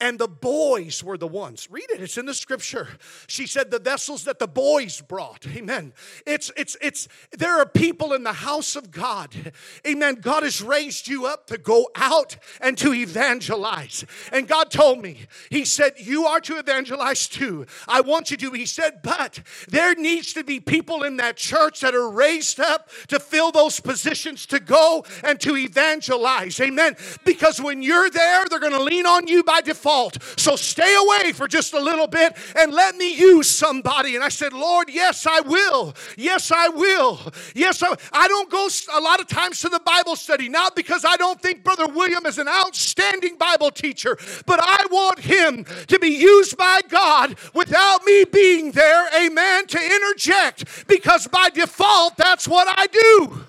[0.00, 1.68] and the boys were the ones.
[1.70, 2.88] Read it, it's in the scripture.
[3.26, 5.46] She said the vessels that the boys brought.
[5.48, 5.94] Amen.
[6.26, 9.52] It's it's it's there are people in the house of God.
[9.86, 10.16] Amen.
[10.16, 14.04] God has raised you up to go out and to evangelize.
[14.32, 17.66] And God told me, He said, You are to evangelize too.
[17.88, 18.50] I want you to.
[18.52, 22.90] He said, but there needs to be people in that church that are raised up
[23.08, 26.60] to fill those positions to go and to evangelize.
[26.60, 26.96] Amen.
[27.24, 30.18] Because when you're there, they're going to lean on you by default fault.
[30.36, 34.16] So stay away for just a little bit and let me use somebody.
[34.16, 35.94] And I said, Lord, yes, I will.
[36.16, 37.20] Yes, I will.
[37.54, 41.04] Yes, I, I don't go a lot of times to the Bible study, not because
[41.04, 45.98] I don't think Brother William is an outstanding Bible teacher, but I want him to
[46.00, 52.48] be used by God without me being there, amen, to interject because by default, that's
[52.48, 53.45] what I do.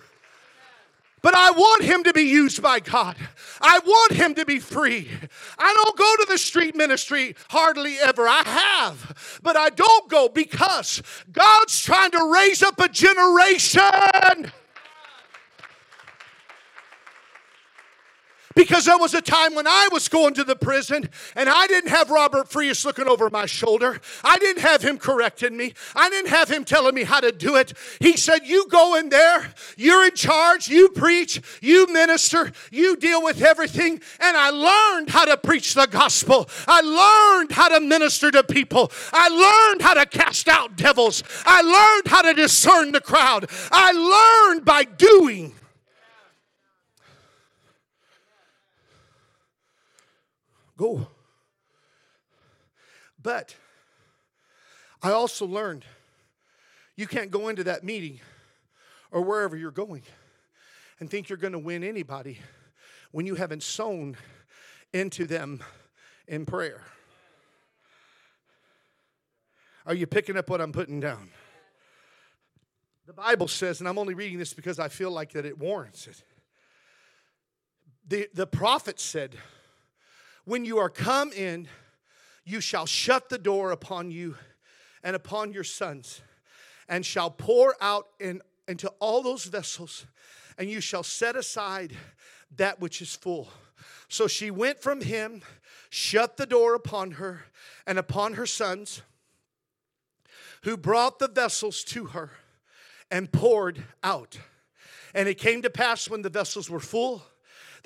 [1.21, 3.15] But I want him to be used by God.
[3.59, 5.09] I want him to be free.
[5.57, 8.27] I don't go to the street ministry hardly ever.
[8.27, 11.01] I have, but I don't go because
[11.31, 14.51] God's trying to raise up a generation.
[18.55, 21.89] Because there was a time when I was going to the prison and I didn't
[21.89, 23.99] have Robert Frias looking over my shoulder.
[24.23, 25.73] I didn't have him correcting me.
[25.95, 27.73] I didn't have him telling me how to do it.
[27.99, 33.23] He said, You go in there, you're in charge, you preach, you minister, you deal
[33.23, 34.01] with everything.
[34.19, 36.49] And I learned how to preach the gospel.
[36.67, 38.91] I learned how to minister to people.
[39.13, 41.23] I learned how to cast out devils.
[41.45, 43.49] I learned how to discern the crowd.
[43.71, 45.53] I learned by doing.
[50.77, 51.07] Go.
[53.21, 53.55] But
[55.01, 55.83] I also learned
[56.95, 58.19] you can't go into that meeting
[59.11, 60.03] or wherever you're going
[60.99, 62.39] and think you're going to win anybody
[63.11, 64.15] when you haven't sown
[64.93, 65.61] into them
[66.27, 66.83] in prayer.
[69.85, 71.29] Are you picking up what I'm putting down?
[73.05, 76.07] The Bible says, and I'm only reading this because I feel like that it warrants
[76.07, 76.21] it.
[78.05, 79.35] The, the prophet said,
[80.47, 81.67] when you are come in,
[82.45, 84.37] you shall shut the door upon you
[85.03, 86.21] and upon your sons,
[86.87, 90.05] and shall pour out in, into all those vessels,
[90.57, 91.91] and you shall set aside
[92.55, 93.49] that which is full.
[94.07, 95.41] So she went from him,
[95.89, 97.41] shut the door upon her
[97.85, 99.01] and upon her sons,
[100.63, 102.31] who brought the vessels to her
[103.11, 104.39] and poured out.
[105.13, 107.23] And it came to pass when the vessels were full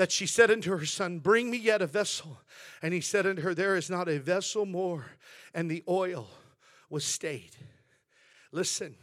[0.01, 2.39] that she said unto her son, Bring me yet a vessel.
[2.81, 5.05] And he said unto her, There is not a vessel more.
[5.53, 6.27] And the oil
[6.89, 7.51] was stayed.
[8.51, 8.95] Listen,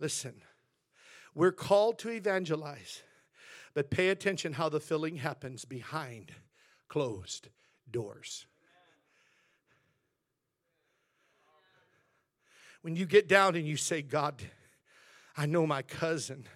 [0.00, 0.34] listen.
[1.32, 3.04] We're called to evangelize,
[3.72, 6.32] but pay attention how the filling happens behind
[6.88, 7.46] closed
[7.88, 8.48] doors.
[12.82, 14.42] When you get down and you say, God,
[15.36, 16.48] I know my cousin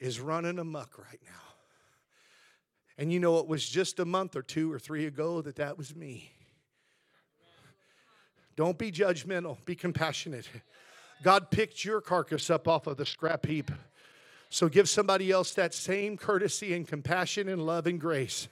[0.00, 1.47] is running amuck right now.
[2.98, 5.78] And you know, it was just a month or two or three ago that that
[5.78, 6.32] was me.
[8.56, 10.48] Don't be judgmental, be compassionate.
[11.22, 13.70] God picked your carcass up off of the scrap heap.
[14.50, 18.48] So give somebody else that same courtesy and compassion and love and grace.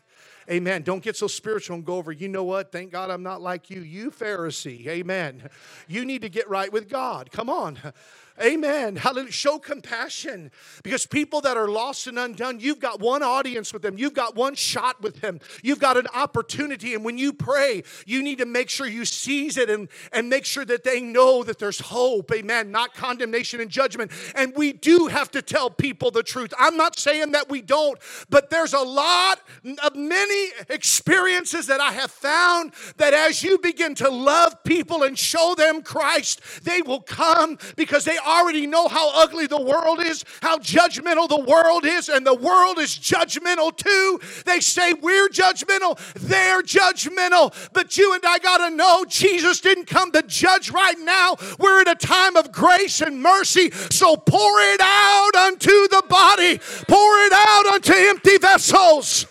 [0.51, 0.83] Amen.
[0.83, 2.71] Don't get so spiritual and go over, you know what?
[2.71, 3.81] Thank God I'm not like you.
[3.81, 4.87] You Pharisee.
[4.87, 5.49] Amen.
[5.89, 7.31] You need to get right with God.
[7.33, 7.79] Come on.
[8.43, 8.97] Amen.
[8.97, 9.33] Hallelujah.
[9.33, 10.51] Show compassion
[10.83, 13.97] because people that are lost and undone, you've got one audience with them.
[13.97, 15.41] You've got one shot with them.
[15.63, 16.95] You've got an opportunity.
[16.95, 20.45] And when you pray, you need to make sure you seize it and, and make
[20.45, 22.31] sure that they know that there's hope.
[22.31, 22.71] Amen.
[22.71, 24.11] Not condemnation and judgment.
[24.35, 26.53] And we do have to tell people the truth.
[26.59, 29.41] I'm not saying that we don't, but there's a lot
[29.83, 30.36] of many
[30.69, 35.83] experiences that I have found that as you begin to love people and show them
[35.83, 41.29] Christ, they will come because they already know how ugly the world is, how judgmental
[41.29, 44.21] the world is, and the world is judgmental too.
[44.45, 47.55] They say we're judgmental, they're judgmental.
[47.73, 51.37] But you and I got to know Jesus didn't come to judge right now.
[51.59, 53.71] We're in a time of grace and mercy.
[53.91, 56.59] So pour it out unto the body,
[56.89, 59.27] pour it out unto empty vessels.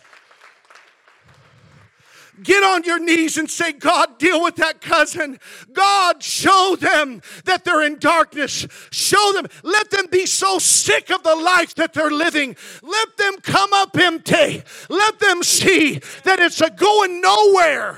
[2.46, 5.40] Get on your knees and say, God, deal with that cousin.
[5.74, 8.68] God, show them that they're in darkness.
[8.92, 9.48] Show them.
[9.64, 12.56] Let them be so sick of the life that they're living.
[12.84, 14.62] Let them come up empty.
[14.90, 17.98] Let them see that it's a going nowhere.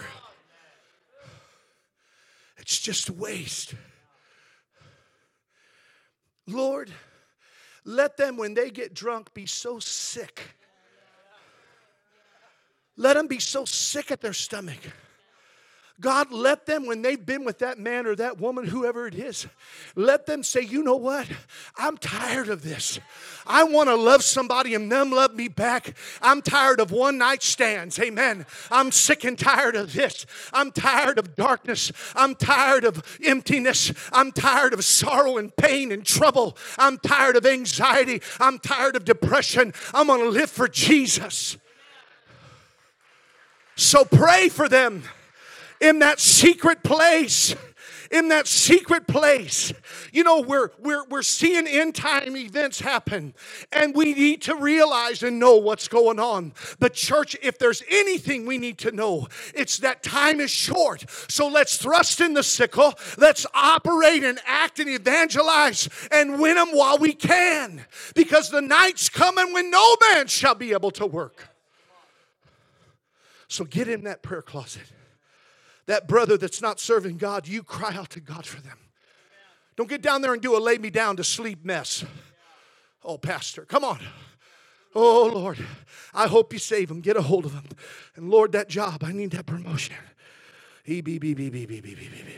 [2.57, 3.75] It's just waste.
[6.47, 6.89] Lord,
[7.83, 10.56] let them, when they get drunk, be so sick
[12.97, 14.79] let them be so sick at their stomach.
[15.99, 19.47] God, let them, when they've been with that man or that woman, whoever it is,
[19.95, 21.27] let them say, you know what?
[21.75, 22.99] I'm tired of this.
[23.47, 25.97] I want to love somebody and them love me back.
[26.21, 27.97] I'm tired of one night stands.
[27.97, 28.45] Amen.
[28.69, 30.27] I'm sick and tired of this.
[30.53, 31.91] I'm tired of darkness.
[32.15, 33.91] I'm tired of emptiness.
[34.11, 36.57] I'm tired of sorrow and pain and trouble.
[36.77, 38.21] I'm tired of anxiety.
[38.39, 39.73] I'm tired of depression.
[39.95, 41.57] I'm going to live for Jesus.
[43.77, 45.03] So pray for them
[45.79, 47.55] in that secret place
[48.11, 49.73] in that secret place.
[50.11, 53.33] You know, we're, we're, we're seeing end time events happen,
[53.71, 56.53] and we need to realize and know what's going on.
[56.79, 61.05] But, church, if there's anything we need to know, it's that time is short.
[61.29, 66.69] So let's thrust in the sickle, let's operate and act and evangelize and win them
[66.69, 71.56] while we can, because the night's coming when no man shall be able to work.
[73.47, 74.83] So get in that prayer closet.
[75.85, 78.77] That brother that's not serving God, you cry out to God for them.
[79.77, 82.03] Don't get down there and do a lay me down to sleep mess.
[83.03, 83.99] Oh, Pastor, come on.
[84.95, 85.59] Oh, Lord,
[86.13, 87.01] I hope you save them.
[87.01, 87.65] Get a hold of them.
[88.15, 89.95] And Lord, that job, I need that promotion.
[90.85, 92.33] E B B B B B B B B.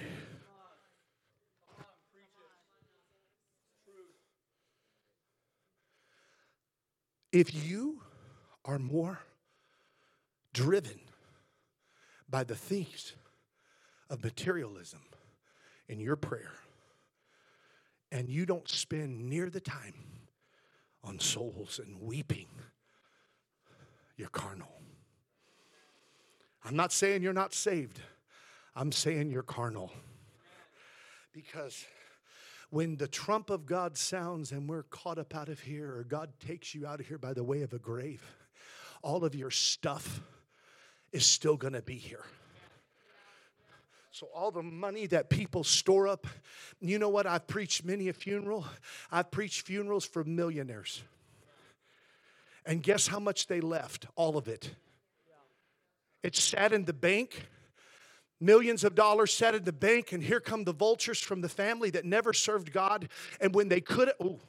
[7.32, 8.02] If you
[8.66, 9.20] are more
[10.54, 11.00] driven
[12.30, 13.14] by the things
[14.10, 15.02] of materialism
[15.88, 16.52] in your prayer,
[18.12, 19.94] and you don't spend near the time
[21.04, 22.48] on souls and weeping,
[24.18, 24.82] you're carnal.
[26.66, 28.00] I'm not saying you're not saved,
[28.76, 29.92] I'm saying you're carnal.
[31.34, 31.86] Because
[32.70, 36.32] when the trump of God sounds and we're caught up out of here, or God
[36.46, 38.22] takes you out of here by the way of a grave,
[39.02, 40.22] all of your stuff
[41.12, 42.24] is still gonna be here.
[44.12, 46.28] So, all the money that people store up,
[46.82, 47.26] you know what?
[47.26, 48.66] I've preached many a funeral.
[49.12, 51.04] I've preached funerals for millionaires.
[52.66, 54.08] And guess how much they left?
[54.16, 54.72] All of it.
[56.22, 57.48] It sat in the bank.
[58.42, 61.90] Millions of dollars sat in the bank, and here come the vultures from the family
[61.90, 63.10] that never served God.
[63.40, 64.40] And when they could, oh,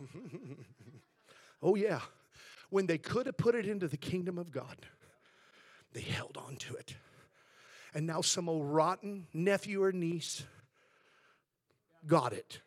[1.62, 2.00] oh yeah,
[2.70, 4.78] when they could have put it into the kingdom of God,
[5.92, 6.94] they held on to it
[7.94, 10.44] and now some old rotten nephew or niece
[12.06, 12.60] got it.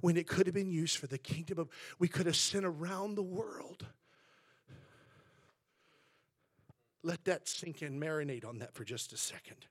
[0.00, 1.68] When it could have been used for the kingdom of,
[1.98, 3.84] we could have sent around the world.
[7.02, 9.66] Let that sink in, marinate on that for just a second.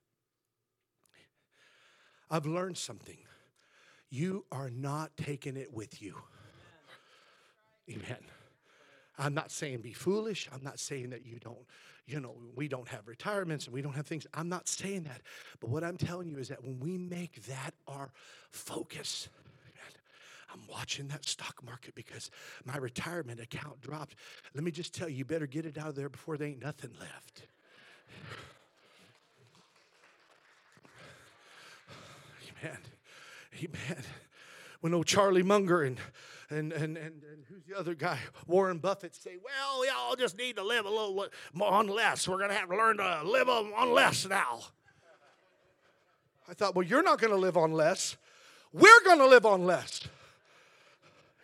[2.30, 3.18] I've learned something.
[4.12, 6.16] You are not taking it with you.
[7.89, 8.18] Amen.
[9.20, 10.49] I'm not saying be foolish.
[10.51, 11.67] I'm not saying that you don't
[12.09, 14.26] you know, we don't have retirements and we don't have things.
[14.34, 15.22] I'm not saying that.
[15.59, 18.11] But what I'm telling you is that when we make that our
[18.49, 19.30] focus,
[20.51, 22.32] I'm watching that stock market because
[22.65, 24.15] my retirement account dropped.
[24.55, 26.63] Let me just tell you, you better get it out of there before there ain't
[26.63, 27.43] nothing left.
[32.63, 32.80] Amen.
[33.63, 34.03] Amen.
[34.82, 36.00] When old Charlie Munger and
[36.52, 38.18] and, and, and, and who's the other guy?
[38.48, 42.28] Warren Buffett say, well, we all just need to live a little more on less.
[42.28, 44.62] We're going to have to learn to live on less now.
[46.50, 48.18] I thought, well, you're not going to live on less.
[48.74, 50.02] We're going to live on less.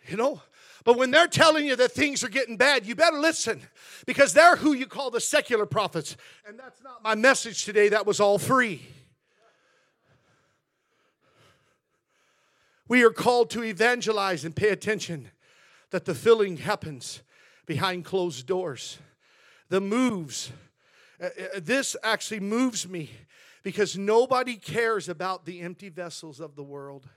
[0.08, 0.42] You know?
[0.82, 3.60] But when they're telling you that things are getting bad, you better listen
[4.06, 6.16] because they're who you call the secular prophets.
[6.46, 7.88] And that's not my message today.
[7.88, 8.82] That was all free.
[12.88, 15.30] We are called to evangelize and pay attention
[15.90, 17.22] that the filling happens
[17.66, 18.98] behind closed doors.
[19.68, 20.52] The moves,
[21.20, 23.10] uh, uh, this actually moves me
[23.64, 27.08] because nobody cares about the empty vessels of the world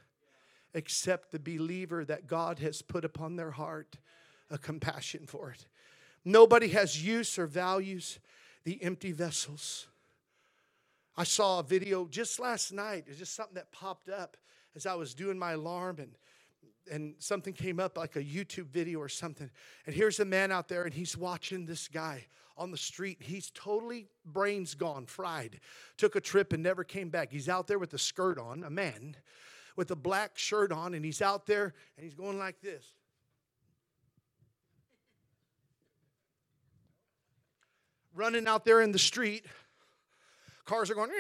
[0.73, 3.97] except the believer that God has put upon their heart
[4.49, 5.67] a compassion for it.
[6.25, 8.19] Nobody has use or values
[8.63, 9.87] the empty vessels.
[11.15, 13.05] I saw a video just last night.
[13.07, 14.37] It's just something that popped up
[14.79, 16.15] as I was doing my alarm and
[16.89, 19.51] and something came up like a YouTube video or something.
[19.85, 22.25] And here's a man out there and he's watching this guy
[22.57, 23.17] on the street.
[23.19, 25.59] He's totally brains gone, fried.
[25.97, 27.31] Took a trip and never came back.
[27.31, 29.17] He's out there with a skirt on, a man
[29.75, 32.85] with a black shirt on, and he's out there and he's going like this.
[38.15, 39.45] Running out there in the street.
[40.65, 41.11] Cars are going,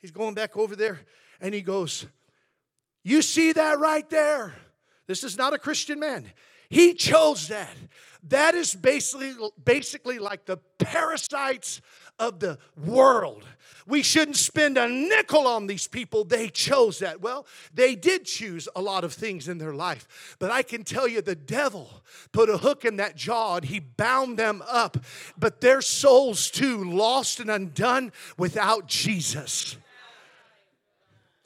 [0.00, 1.00] he's going back over there
[1.40, 2.06] and he goes,
[3.02, 4.54] You see that right there?
[5.06, 6.32] This is not a Christian man.
[6.68, 7.74] He chose that.
[8.28, 9.34] That is basically,
[9.64, 11.80] basically like the parasites
[12.18, 13.44] of the world.
[13.86, 16.24] We shouldn't spend a nickel on these people.
[16.24, 17.20] They chose that.
[17.20, 20.36] Well, they did choose a lot of things in their life.
[20.40, 23.78] But I can tell you, the devil put a hook in that jaw and he
[23.78, 24.96] bound them up.
[25.38, 29.76] But their souls too, lost and undone without Jesus.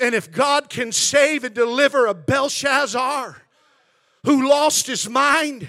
[0.01, 3.37] And if God can save and deliver a Belshazzar
[4.25, 5.69] who lost his mind,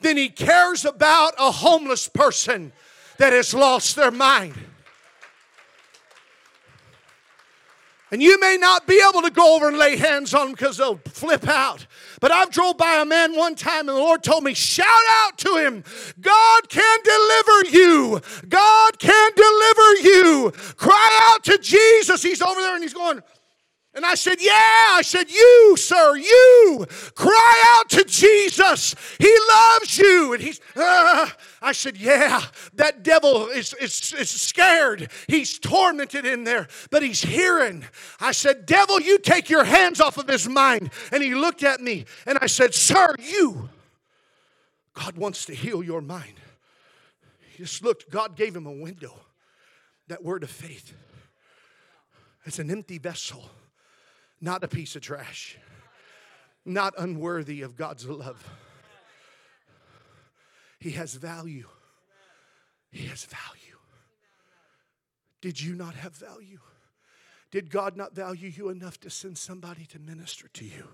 [0.00, 2.72] then he cares about a homeless person
[3.18, 4.54] that has lost their mind.
[8.12, 10.76] And you may not be able to go over and lay hands on them because
[10.76, 11.86] they'll flip out.
[12.20, 14.86] But I've drove by a man one time and the Lord told me, shout
[15.22, 15.82] out to him.
[16.20, 18.20] God can deliver you.
[18.48, 20.52] God can deliver you.
[20.76, 22.22] Cry out to Jesus.
[22.22, 23.22] He's over there and he's going,
[23.96, 24.52] and I said, Yeah.
[24.52, 28.94] I said, You, sir, you cry out to Jesus.
[29.18, 30.34] He loves you.
[30.34, 31.28] And he's, uh,
[31.60, 32.42] I said, Yeah,
[32.74, 35.10] that devil is, is, is scared.
[35.26, 37.84] He's tormented in there, but he's hearing.
[38.20, 40.90] I said, Devil, you take your hands off of his mind.
[41.10, 43.70] And he looked at me and I said, Sir, you
[44.96, 46.40] God wants to heal your mind.
[47.52, 49.14] He just looked, God gave him a window.
[50.08, 50.94] That word of faith.
[52.44, 53.44] It's an empty vessel,
[54.46, 55.58] not a piece of trash,
[56.64, 58.48] not unworthy of God's love.
[60.78, 61.66] He has value.
[62.92, 63.78] He has value.
[65.40, 66.60] Did you not have value?
[67.50, 70.86] Did God not value you enough to send somebody to minister to you?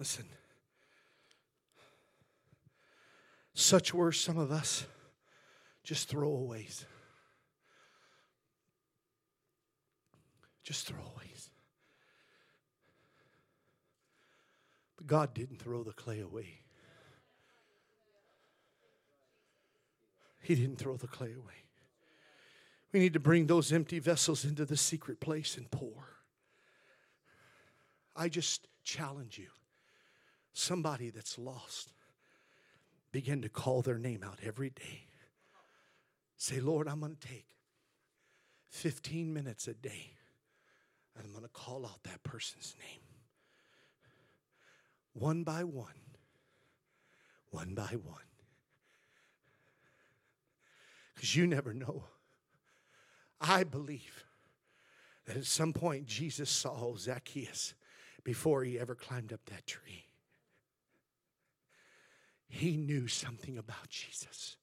[0.00, 0.24] Listen,
[3.54, 4.86] such were some of us
[5.90, 6.84] just throwaways.
[10.62, 11.48] Just throwaways.
[14.96, 16.60] But God didn't throw the clay away.
[20.40, 21.64] He didn't throw the clay away.
[22.92, 26.06] We need to bring those empty vessels into the secret place and pour.
[28.14, 29.48] I just challenge you
[30.52, 31.92] somebody that's lost,
[33.10, 35.09] begin to call their name out every day.
[36.40, 37.44] Say, Lord, I'm going to take
[38.70, 40.14] 15 minutes a day
[41.14, 43.02] and I'm going to call out that person's name.
[45.12, 46.00] One by one,
[47.50, 48.24] one by one.
[51.14, 52.04] Because you never know.
[53.38, 54.24] I believe
[55.26, 57.74] that at some point Jesus saw Zacchaeus
[58.24, 60.06] before he ever climbed up that tree.
[62.48, 64.56] He knew something about Jesus.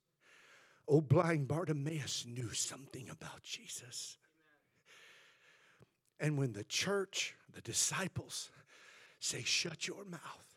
[0.88, 4.18] Oh, blind Bartimaeus knew something about Jesus.
[6.20, 8.50] And when the church, the disciples,
[9.20, 10.56] say, Shut your mouth,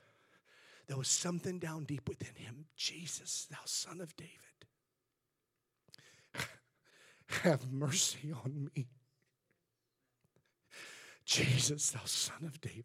[0.87, 4.31] there was something down deep within him Jesus, thou son of David,
[7.43, 8.87] have mercy on me.
[11.24, 12.85] Jesus, thou son of David,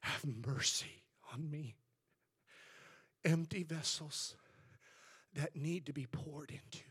[0.00, 1.76] have mercy on me
[3.24, 4.36] empty vessels
[5.34, 6.84] that need to be poured into.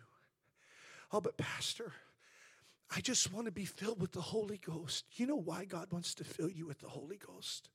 [1.11, 1.93] Oh, but Pastor,
[2.95, 5.05] I just want to be filled with the Holy Ghost.
[5.13, 7.69] You know why God wants to fill you with the Holy Ghost?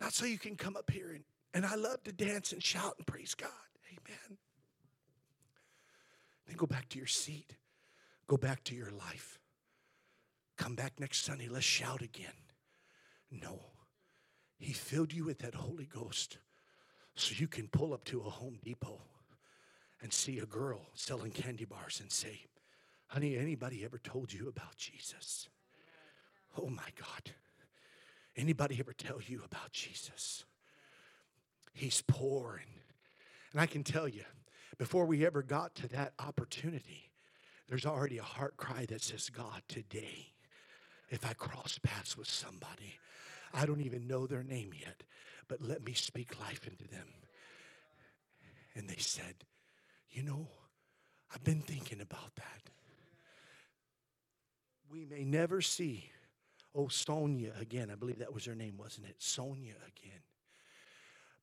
[0.00, 1.24] Not so you can come up here and,
[1.54, 3.50] and I love to dance and shout and praise God.
[3.88, 4.38] Amen.
[6.46, 7.56] Then go back to your seat,
[8.26, 9.38] go back to your life.
[10.56, 12.30] Come back next Sunday, let's shout again.
[13.30, 13.60] No,
[14.58, 16.38] He filled you with that Holy Ghost
[17.14, 19.00] so you can pull up to a Home Depot
[20.02, 22.40] and see a girl selling candy bars and say,
[23.08, 25.48] Honey, anybody ever told you about Jesus?
[26.58, 27.32] Oh my God.
[28.36, 30.44] Anybody ever tell you about Jesus?
[31.74, 32.60] He's poor.
[32.62, 32.70] And,
[33.52, 34.24] and I can tell you,
[34.78, 37.10] before we ever got to that opportunity,
[37.68, 40.32] there's already a heart cry that says, God, today,
[41.10, 42.98] if I cross paths with somebody,
[43.52, 45.02] I don't even know their name yet,
[45.48, 47.06] but let me speak life into them.
[48.74, 49.34] And they said,
[50.12, 50.46] You know,
[51.34, 52.70] I've been thinking about that.
[54.90, 56.10] We may never see,
[56.74, 57.90] oh, Sonia again.
[57.90, 59.16] I believe that was her name, wasn't it?
[59.18, 60.20] Sonia again.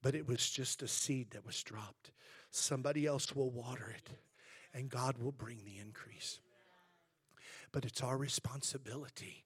[0.03, 2.11] But it was just a seed that was dropped.
[2.51, 4.09] Somebody else will water it,
[4.74, 6.39] and God will bring the increase.
[7.72, 9.45] But it's our responsibility.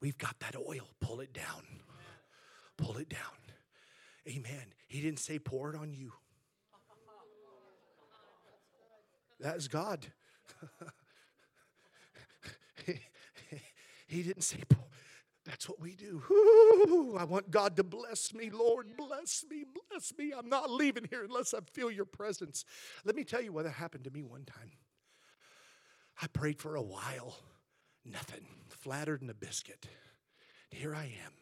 [0.00, 1.62] We've got that oil, pull it down.
[2.78, 3.20] Pull it down.
[4.26, 4.72] Amen.
[4.88, 6.12] He didn't say pour it on you.
[9.42, 10.06] That's God.
[14.06, 14.58] he, didn't say.
[15.44, 16.22] That's what we do.
[16.30, 18.96] Ooh, I want God to bless me, Lord.
[18.96, 20.32] Bless me, bless me.
[20.36, 22.64] I'm not leaving here unless I feel your presence.
[23.04, 24.70] Let me tell you what happened to me one time.
[26.20, 27.34] I prayed for a while,
[28.04, 29.88] nothing, flattered in a biscuit.
[30.70, 31.32] Here I am.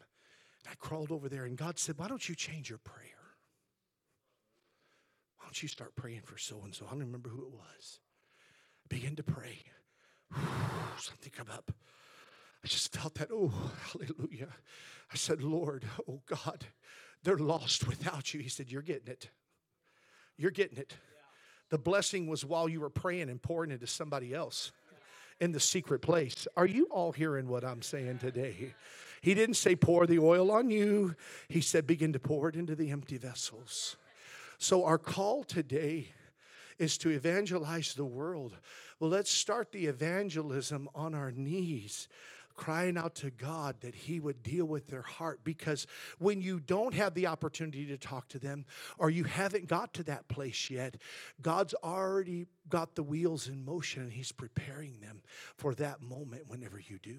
[0.70, 3.20] I crawled over there, and God said, Why don't you change your prayer?
[5.51, 6.86] Don't you start praying for so and so?
[6.86, 7.98] I don't remember who it was.
[8.84, 9.59] I began to pray.
[10.96, 11.72] Something come up.
[12.64, 13.53] I just felt that, oh,
[13.90, 14.46] hallelujah.
[15.12, 16.66] I said, Lord, oh God,
[17.24, 18.38] they're lost without you.
[18.38, 19.28] He said, You're getting it.
[20.36, 20.94] You're getting it.
[21.70, 24.70] The blessing was while you were praying and pouring into somebody else
[25.40, 26.46] in the secret place.
[26.57, 28.72] Are you all hearing what I'm saying today?
[29.20, 31.16] He didn't say pour the oil on you,
[31.48, 33.96] He said begin to pour it into the empty vessels.
[34.62, 36.08] So, our call today
[36.78, 38.54] is to evangelize the world.
[38.98, 42.08] Well, let's start the evangelism on our knees
[42.56, 45.40] crying out to God that He would deal with their heart.
[45.44, 45.86] Because
[46.18, 48.66] when you don't have the opportunity to talk to them,
[48.98, 50.98] or you haven't got to that place yet,
[51.40, 55.22] God's already got the wheels in motion and He's preparing them
[55.56, 57.16] for that moment whenever you do.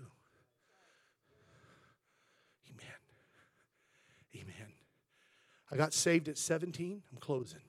[2.69, 2.99] Amen.
[4.35, 4.73] Amen.
[5.71, 7.01] I got saved at 17.
[7.11, 7.61] I'm closing.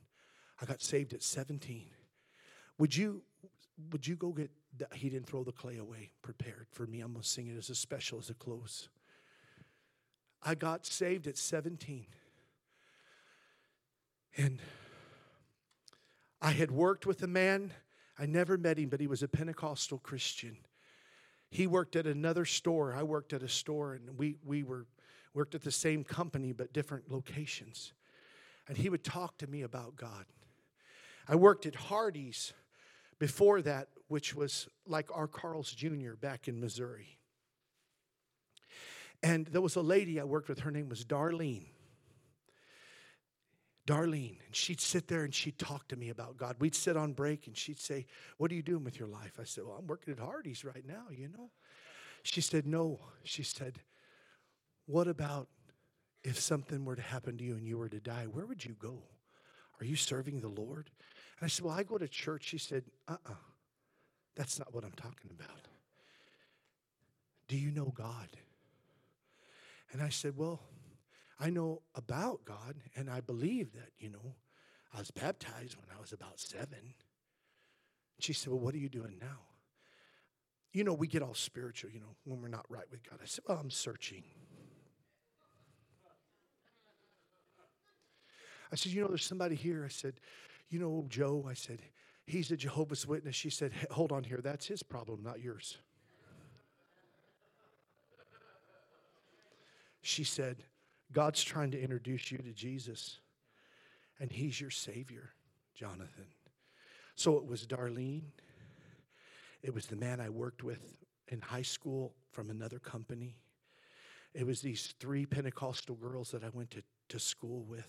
[0.60, 1.86] I got saved at 17.
[2.78, 3.22] Would you
[3.90, 4.50] would you go get
[4.94, 7.00] he didn't throw the clay away prepared for me.
[7.00, 8.88] I'm going to sing it as a special as a close.
[10.42, 12.06] I got saved at 17.
[14.36, 14.58] And
[16.40, 17.72] I had worked with a man.
[18.18, 20.56] I never met him, but he was a Pentecostal Christian.
[21.50, 22.94] He worked at another store.
[22.94, 24.86] I worked at a store, and we, we were
[25.34, 27.92] worked at the same company but different locations.
[28.68, 30.24] And he would talk to me about God.
[31.28, 32.52] I worked at Hardee's
[33.18, 36.14] before that, which was like our Carl's Jr.
[36.20, 37.18] back in Missouri.
[39.22, 41.66] And there was a lady I worked with, her name was Darlene.
[43.86, 46.56] Darlene, and she'd sit there and she'd talk to me about God.
[46.60, 48.06] We'd sit on break and she'd say,
[48.38, 49.38] What are you doing with your life?
[49.40, 51.50] I said, Well, I'm working at Hardee's right now, you know.
[52.22, 53.00] She said, No.
[53.24, 53.80] She said,
[54.92, 55.48] What about
[56.22, 58.26] if something were to happen to you and you were to die?
[58.30, 58.98] Where would you go?
[59.80, 60.90] Are you serving the Lord?
[61.38, 62.44] And I said, Well, I go to church.
[62.44, 63.32] She said, Uh uh-uh.
[63.32, 63.36] uh
[64.36, 65.66] That's not what I'm talking about.
[67.48, 68.28] Do you know God?
[69.92, 70.60] And I said, Well,
[71.40, 74.34] I know about God, and I believe that, you know,
[74.94, 76.92] I was baptized when I was about seven.
[78.18, 79.40] She said, Well, what are you doing now?
[80.74, 83.20] You know, we get all spiritual, you know, when we're not right with God.
[83.22, 84.24] I said, Well, I'm searching.
[88.72, 89.84] I said, You know, there's somebody here.
[89.84, 90.14] I said,
[90.70, 91.80] You know, Joe, I said,
[92.26, 93.36] He's a Jehovah's Witness.
[93.36, 94.40] She said, Hold on here.
[94.42, 95.76] That's his problem, not yours.
[100.00, 100.64] She said,
[101.12, 103.20] God's trying to introduce you to Jesus,
[104.18, 105.30] and He's your Savior,
[105.74, 106.26] Jonathan.
[107.14, 108.24] So it was Darlene.
[109.62, 110.80] It was the man I worked with
[111.28, 113.36] in high school from another company.
[114.34, 117.86] It was these three Pentecostal girls that I went to, to school with.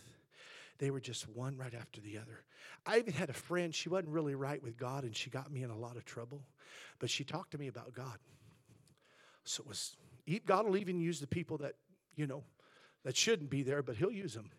[0.79, 2.43] They were just one right after the other.
[2.85, 5.63] I even had a friend, she wasn't really right with God and she got me
[5.63, 6.41] in a lot of trouble,
[6.99, 8.17] but she talked to me about God.
[9.43, 9.95] So it was,
[10.45, 11.75] God will even use the people that,
[12.15, 12.43] you know,
[13.03, 14.49] that shouldn't be there, but He'll use them.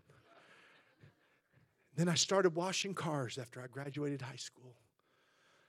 [1.97, 4.75] Then I started washing cars after I graduated high school.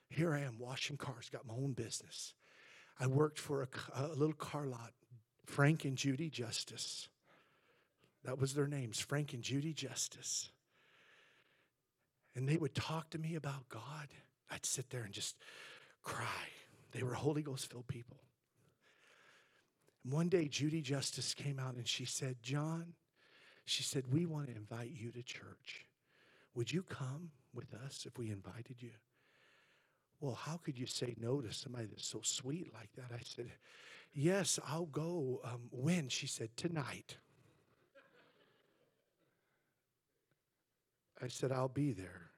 [0.09, 2.33] Here I am washing cars, got my own business.
[2.99, 4.93] I worked for a, a little car lot,
[5.45, 7.09] Frank and Judy Justice.
[8.25, 10.49] That was their names, Frank and Judy Justice.
[12.35, 14.07] And they would talk to me about God.
[14.51, 15.35] I'd sit there and just
[16.03, 16.49] cry.
[16.91, 18.17] They were Holy Ghost filled people.
[20.03, 22.93] And one day, Judy Justice came out and she said, John,
[23.65, 25.85] she said, we want to invite you to church.
[26.55, 28.91] Would you come with us if we invited you?
[30.19, 33.13] Well, how could you say no to somebody that's so sweet like that?
[33.13, 33.51] I said,
[34.13, 35.41] Yes, I'll go.
[35.43, 36.07] Um, when?
[36.07, 37.17] She said, Tonight.
[41.21, 42.31] I said, I'll be there.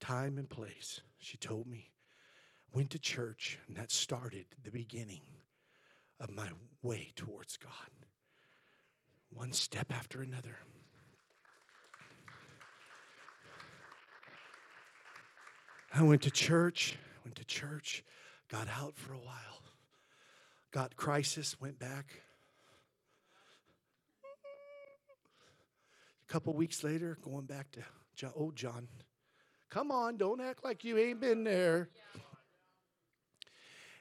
[0.00, 1.00] Time and place.
[1.18, 1.90] She told me.
[2.72, 5.22] Went to church, and that started the beginning
[6.20, 6.48] of my
[6.82, 7.72] way towards God.
[9.32, 10.56] One step after another.
[15.92, 18.04] I went to church, went to church,
[18.48, 19.62] got out for a while,
[20.70, 22.22] got crisis, went back.
[26.30, 27.80] Couple weeks later, going back to
[28.14, 28.86] John, old John.
[29.68, 31.88] Come on, don't act like you ain't been there.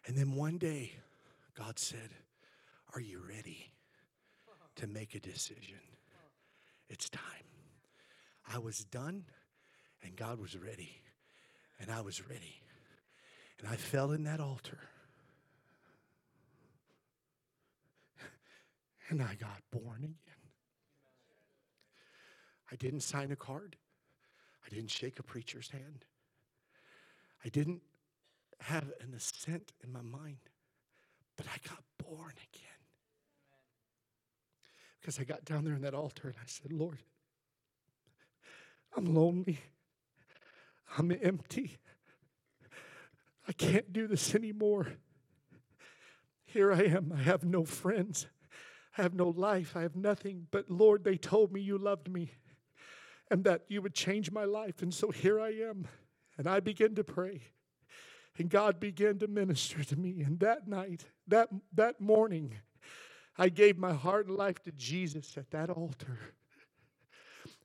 [0.05, 0.91] And then one day,
[1.57, 2.11] God said,
[2.93, 3.71] Are you ready
[4.75, 5.79] to make a decision?
[6.87, 7.23] It's time.
[8.53, 9.25] I was done,
[10.03, 11.01] and God was ready,
[11.79, 12.61] and I was ready.
[13.57, 14.77] And I fell in that altar.
[19.09, 20.28] And I got born again.
[22.71, 23.75] I didn't sign a card.
[24.65, 26.05] I didn't shake a preacher's hand.
[27.43, 27.81] I didn't
[28.61, 30.37] have an assent in my mind.
[31.37, 32.69] But I got born again.
[34.99, 36.99] Because I got down there in that altar and I said, Lord,
[38.95, 39.59] I'm lonely.
[40.97, 41.77] I'm empty.
[43.47, 44.87] I can't do this anymore.
[46.45, 47.13] Here I am.
[47.15, 48.27] I have no friends.
[48.97, 49.75] I have no life.
[49.75, 50.47] I have nothing.
[50.51, 52.31] But Lord, they told me you loved me
[53.29, 54.81] and that you would change my life.
[54.81, 55.87] And so here I am.
[56.37, 57.41] And I begin to pray.
[58.37, 60.21] And God began to minister to me.
[60.21, 62.55] And that night, that, that morning,
[63.37, 66.19] I gave my heart and life to Jesus at that altar.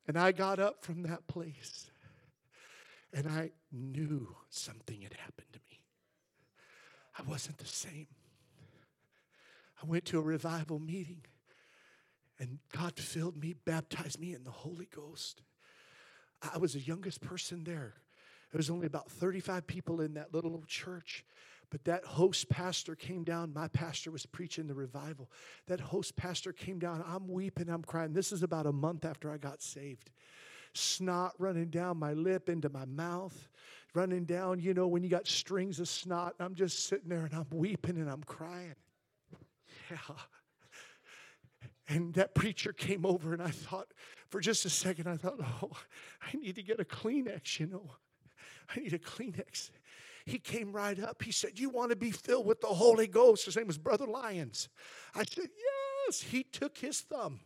[0.06, 1.90] And I got up from that place
[3.12, 5.80] and I knew something had happened to me.
[7.18, 8.08] I wasn't the same.
[9.82, 11.22] I went to a revival meeting
[12.38, 15.42] And God filled me, baptized me in the Holy Ghost.
[16.52, 17.94] I was the youngest person there.
[18.52, 21.24] There was only about 35 people in that little old church.
[21.70, 23.52] But that host pastor came down.
[23.52, 25.30] My pastor was preaching the revival.
[25.66, 27.02] That host pastor came down.
[27.06, 28.12] I'm weeping, I'm crying.
[28.12, 30.10] This is about a month after I got saved.
[30.74, 33.48] Snot running down my lip into my mouth,
[33.94, 36.34] running down, you know, when you got strings of snot.
[36.38, 38.74] I'm just sitting there and I'm weeping and I'm crying.
[39.90, 40.14] Yeah.
[41.88, 43.88] And that preacher came over, and I thought,
[44.28, 45.72] for just a second, I thought, oh,
[46.22, 47.90] I need to get a Kleenex, you know.
[48.74, 49.70] I need a Kleenex.
[50.24, 51.22] He came right up.
[51.22, 53.44] He said, You want to be filled with the Holy Ghost?
[53.44, 54.70] His name was Brother Lyons.
[55.14, 55.50] I said,
[56.06, 56.22] Yes.
[56.22, 57.40] He took his thumb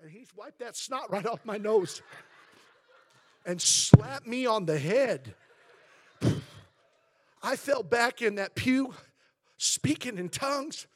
[0.00, 2.02] and he wiped that snot right off my nose
[3.46, 5.34] and slapped me on the head.
[7.42, 8.94] I fell back in that pew
[9.56, 10.86] speaking in tongues.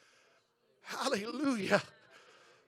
[0.82, 1.82] Hallelujah.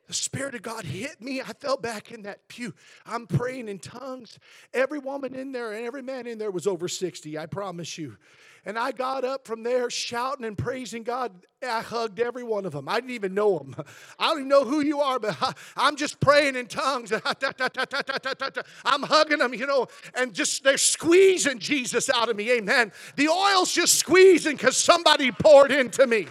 [0.07, 1.40] The Spirit of God hit me.
[1.40, 2.74] I fell back in that pew.
[3.04, 4.38] I'm praying in tongues.
[4.72, 8.16] Every woman in there and every man in there was over 60, I promise you.
[8.64, 11.32] And I got up from there shouting and praising God.
[11.62, 12.88] I hugged every one of them.
[12.88, 13.76] I didn't even know them.
[14.18, 17.12] I don't even know who you are, but I'm just praying in tongues.
[18.84, 22.50] I'm hugging them, you know, and just they're squeezing Jesus out of me.
[22.50, 22.90] Amen.
[23.14, 26.26] The oil's just squeezing because somebody poured into me.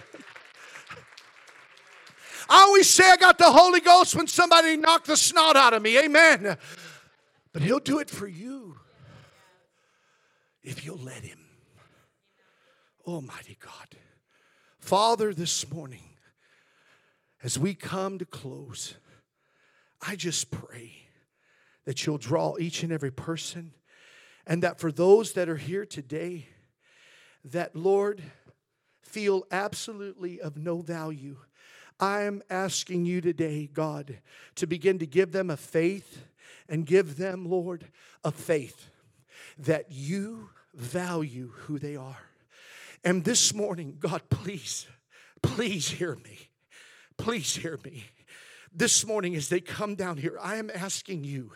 [2.48, 5.82] I always say I got the Holy Ghost when somebody knocked the snot out of
[5.82, 5.98] me.
[5.98, 6.56] Amen.
[7.52, 8.76] But He'll do it for you
[10.62, 11.38] if you'll let Him.
[13.06, 13.96] Almighty God.
[14.78, 16.02] Father, this morning,
[17.42, 18.94] as we come to close,
[20.00, 20.92] I just pray
[21.84, 23.72] that you'll draw each and every person,
[24.46, 26.48] and that for those that are here today,
[27.44, 28.22] that Lord,
[29.02, 31.36] feel absolutely of no value.
[31.98, 34.18] I'm asking you today, God,
[34.56, 36.26] to begin to give them a faith
[36.68, 37.86] and give them, Lord,
[38.24, 38.90] a faith
[39.58, 42.20] that you value who they are.
[43.04, 44.86] And this morning, God, please,
[45.42, 46.50] please hear me.
[47.16, 48.04] Please hear me.
[48.72, 51.52] This morning, as they come down here, I am asking you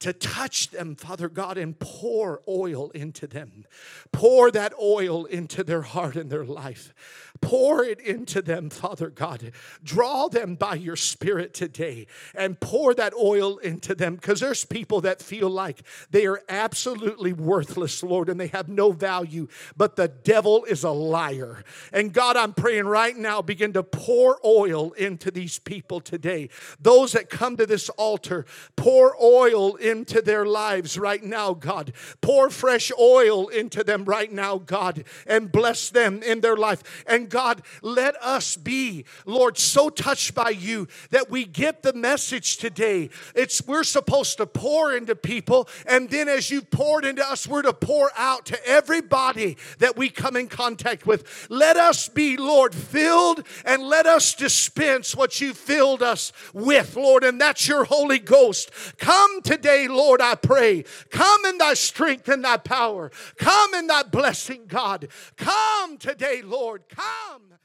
[0.00, 3.64] to touch them, Father God, and pour oil into them.
[4.12, 6.92] Pour that oil into their heart and their life.
[7.40, 9.52] Pour it into them, Father God.
[9.82, 15.00] Draw them by your Spirit today and pour that oil into them because there's people
[15.02, 20.08] that feel like they are absolutely worthless, Lord, and they have no value, but the
[20.08, 21.64] devil is a liar.
[21.92, 26.48] And God, I'm praying right now, begin to pour oil into these people today.
[26.80, 31.92] Those that come to this altar, pour oil into their lives right now, God.
[32.20, 37.04] Pour fresh oil into them right now, God, and bless them in their life.
[37.06, 42.56] And God, let us be, Lord, so touched by you that we get the message
[42.56, 43.10] today.
[43.34, 47.62] It's we're supposed to pour into people, and then as you've poured into us, we're
[47.62, 51.46] to pour out to everybody that we come in contact with.
[51.50, 57.24] Let us be, Lord, filled and let us dispense what you filled us with, Lord,
[57.24, 58.70] and that's your Holy Ghost.
[58.98, 60.84] Come today, Lord, I pray.
[61.10, 63.10] Come in thy strength and thy power.
[63.36, 65.08] Come in thy blessing, God.
[65.36, 66.82] Come today, Lord.
[67.14, 67.58] Come.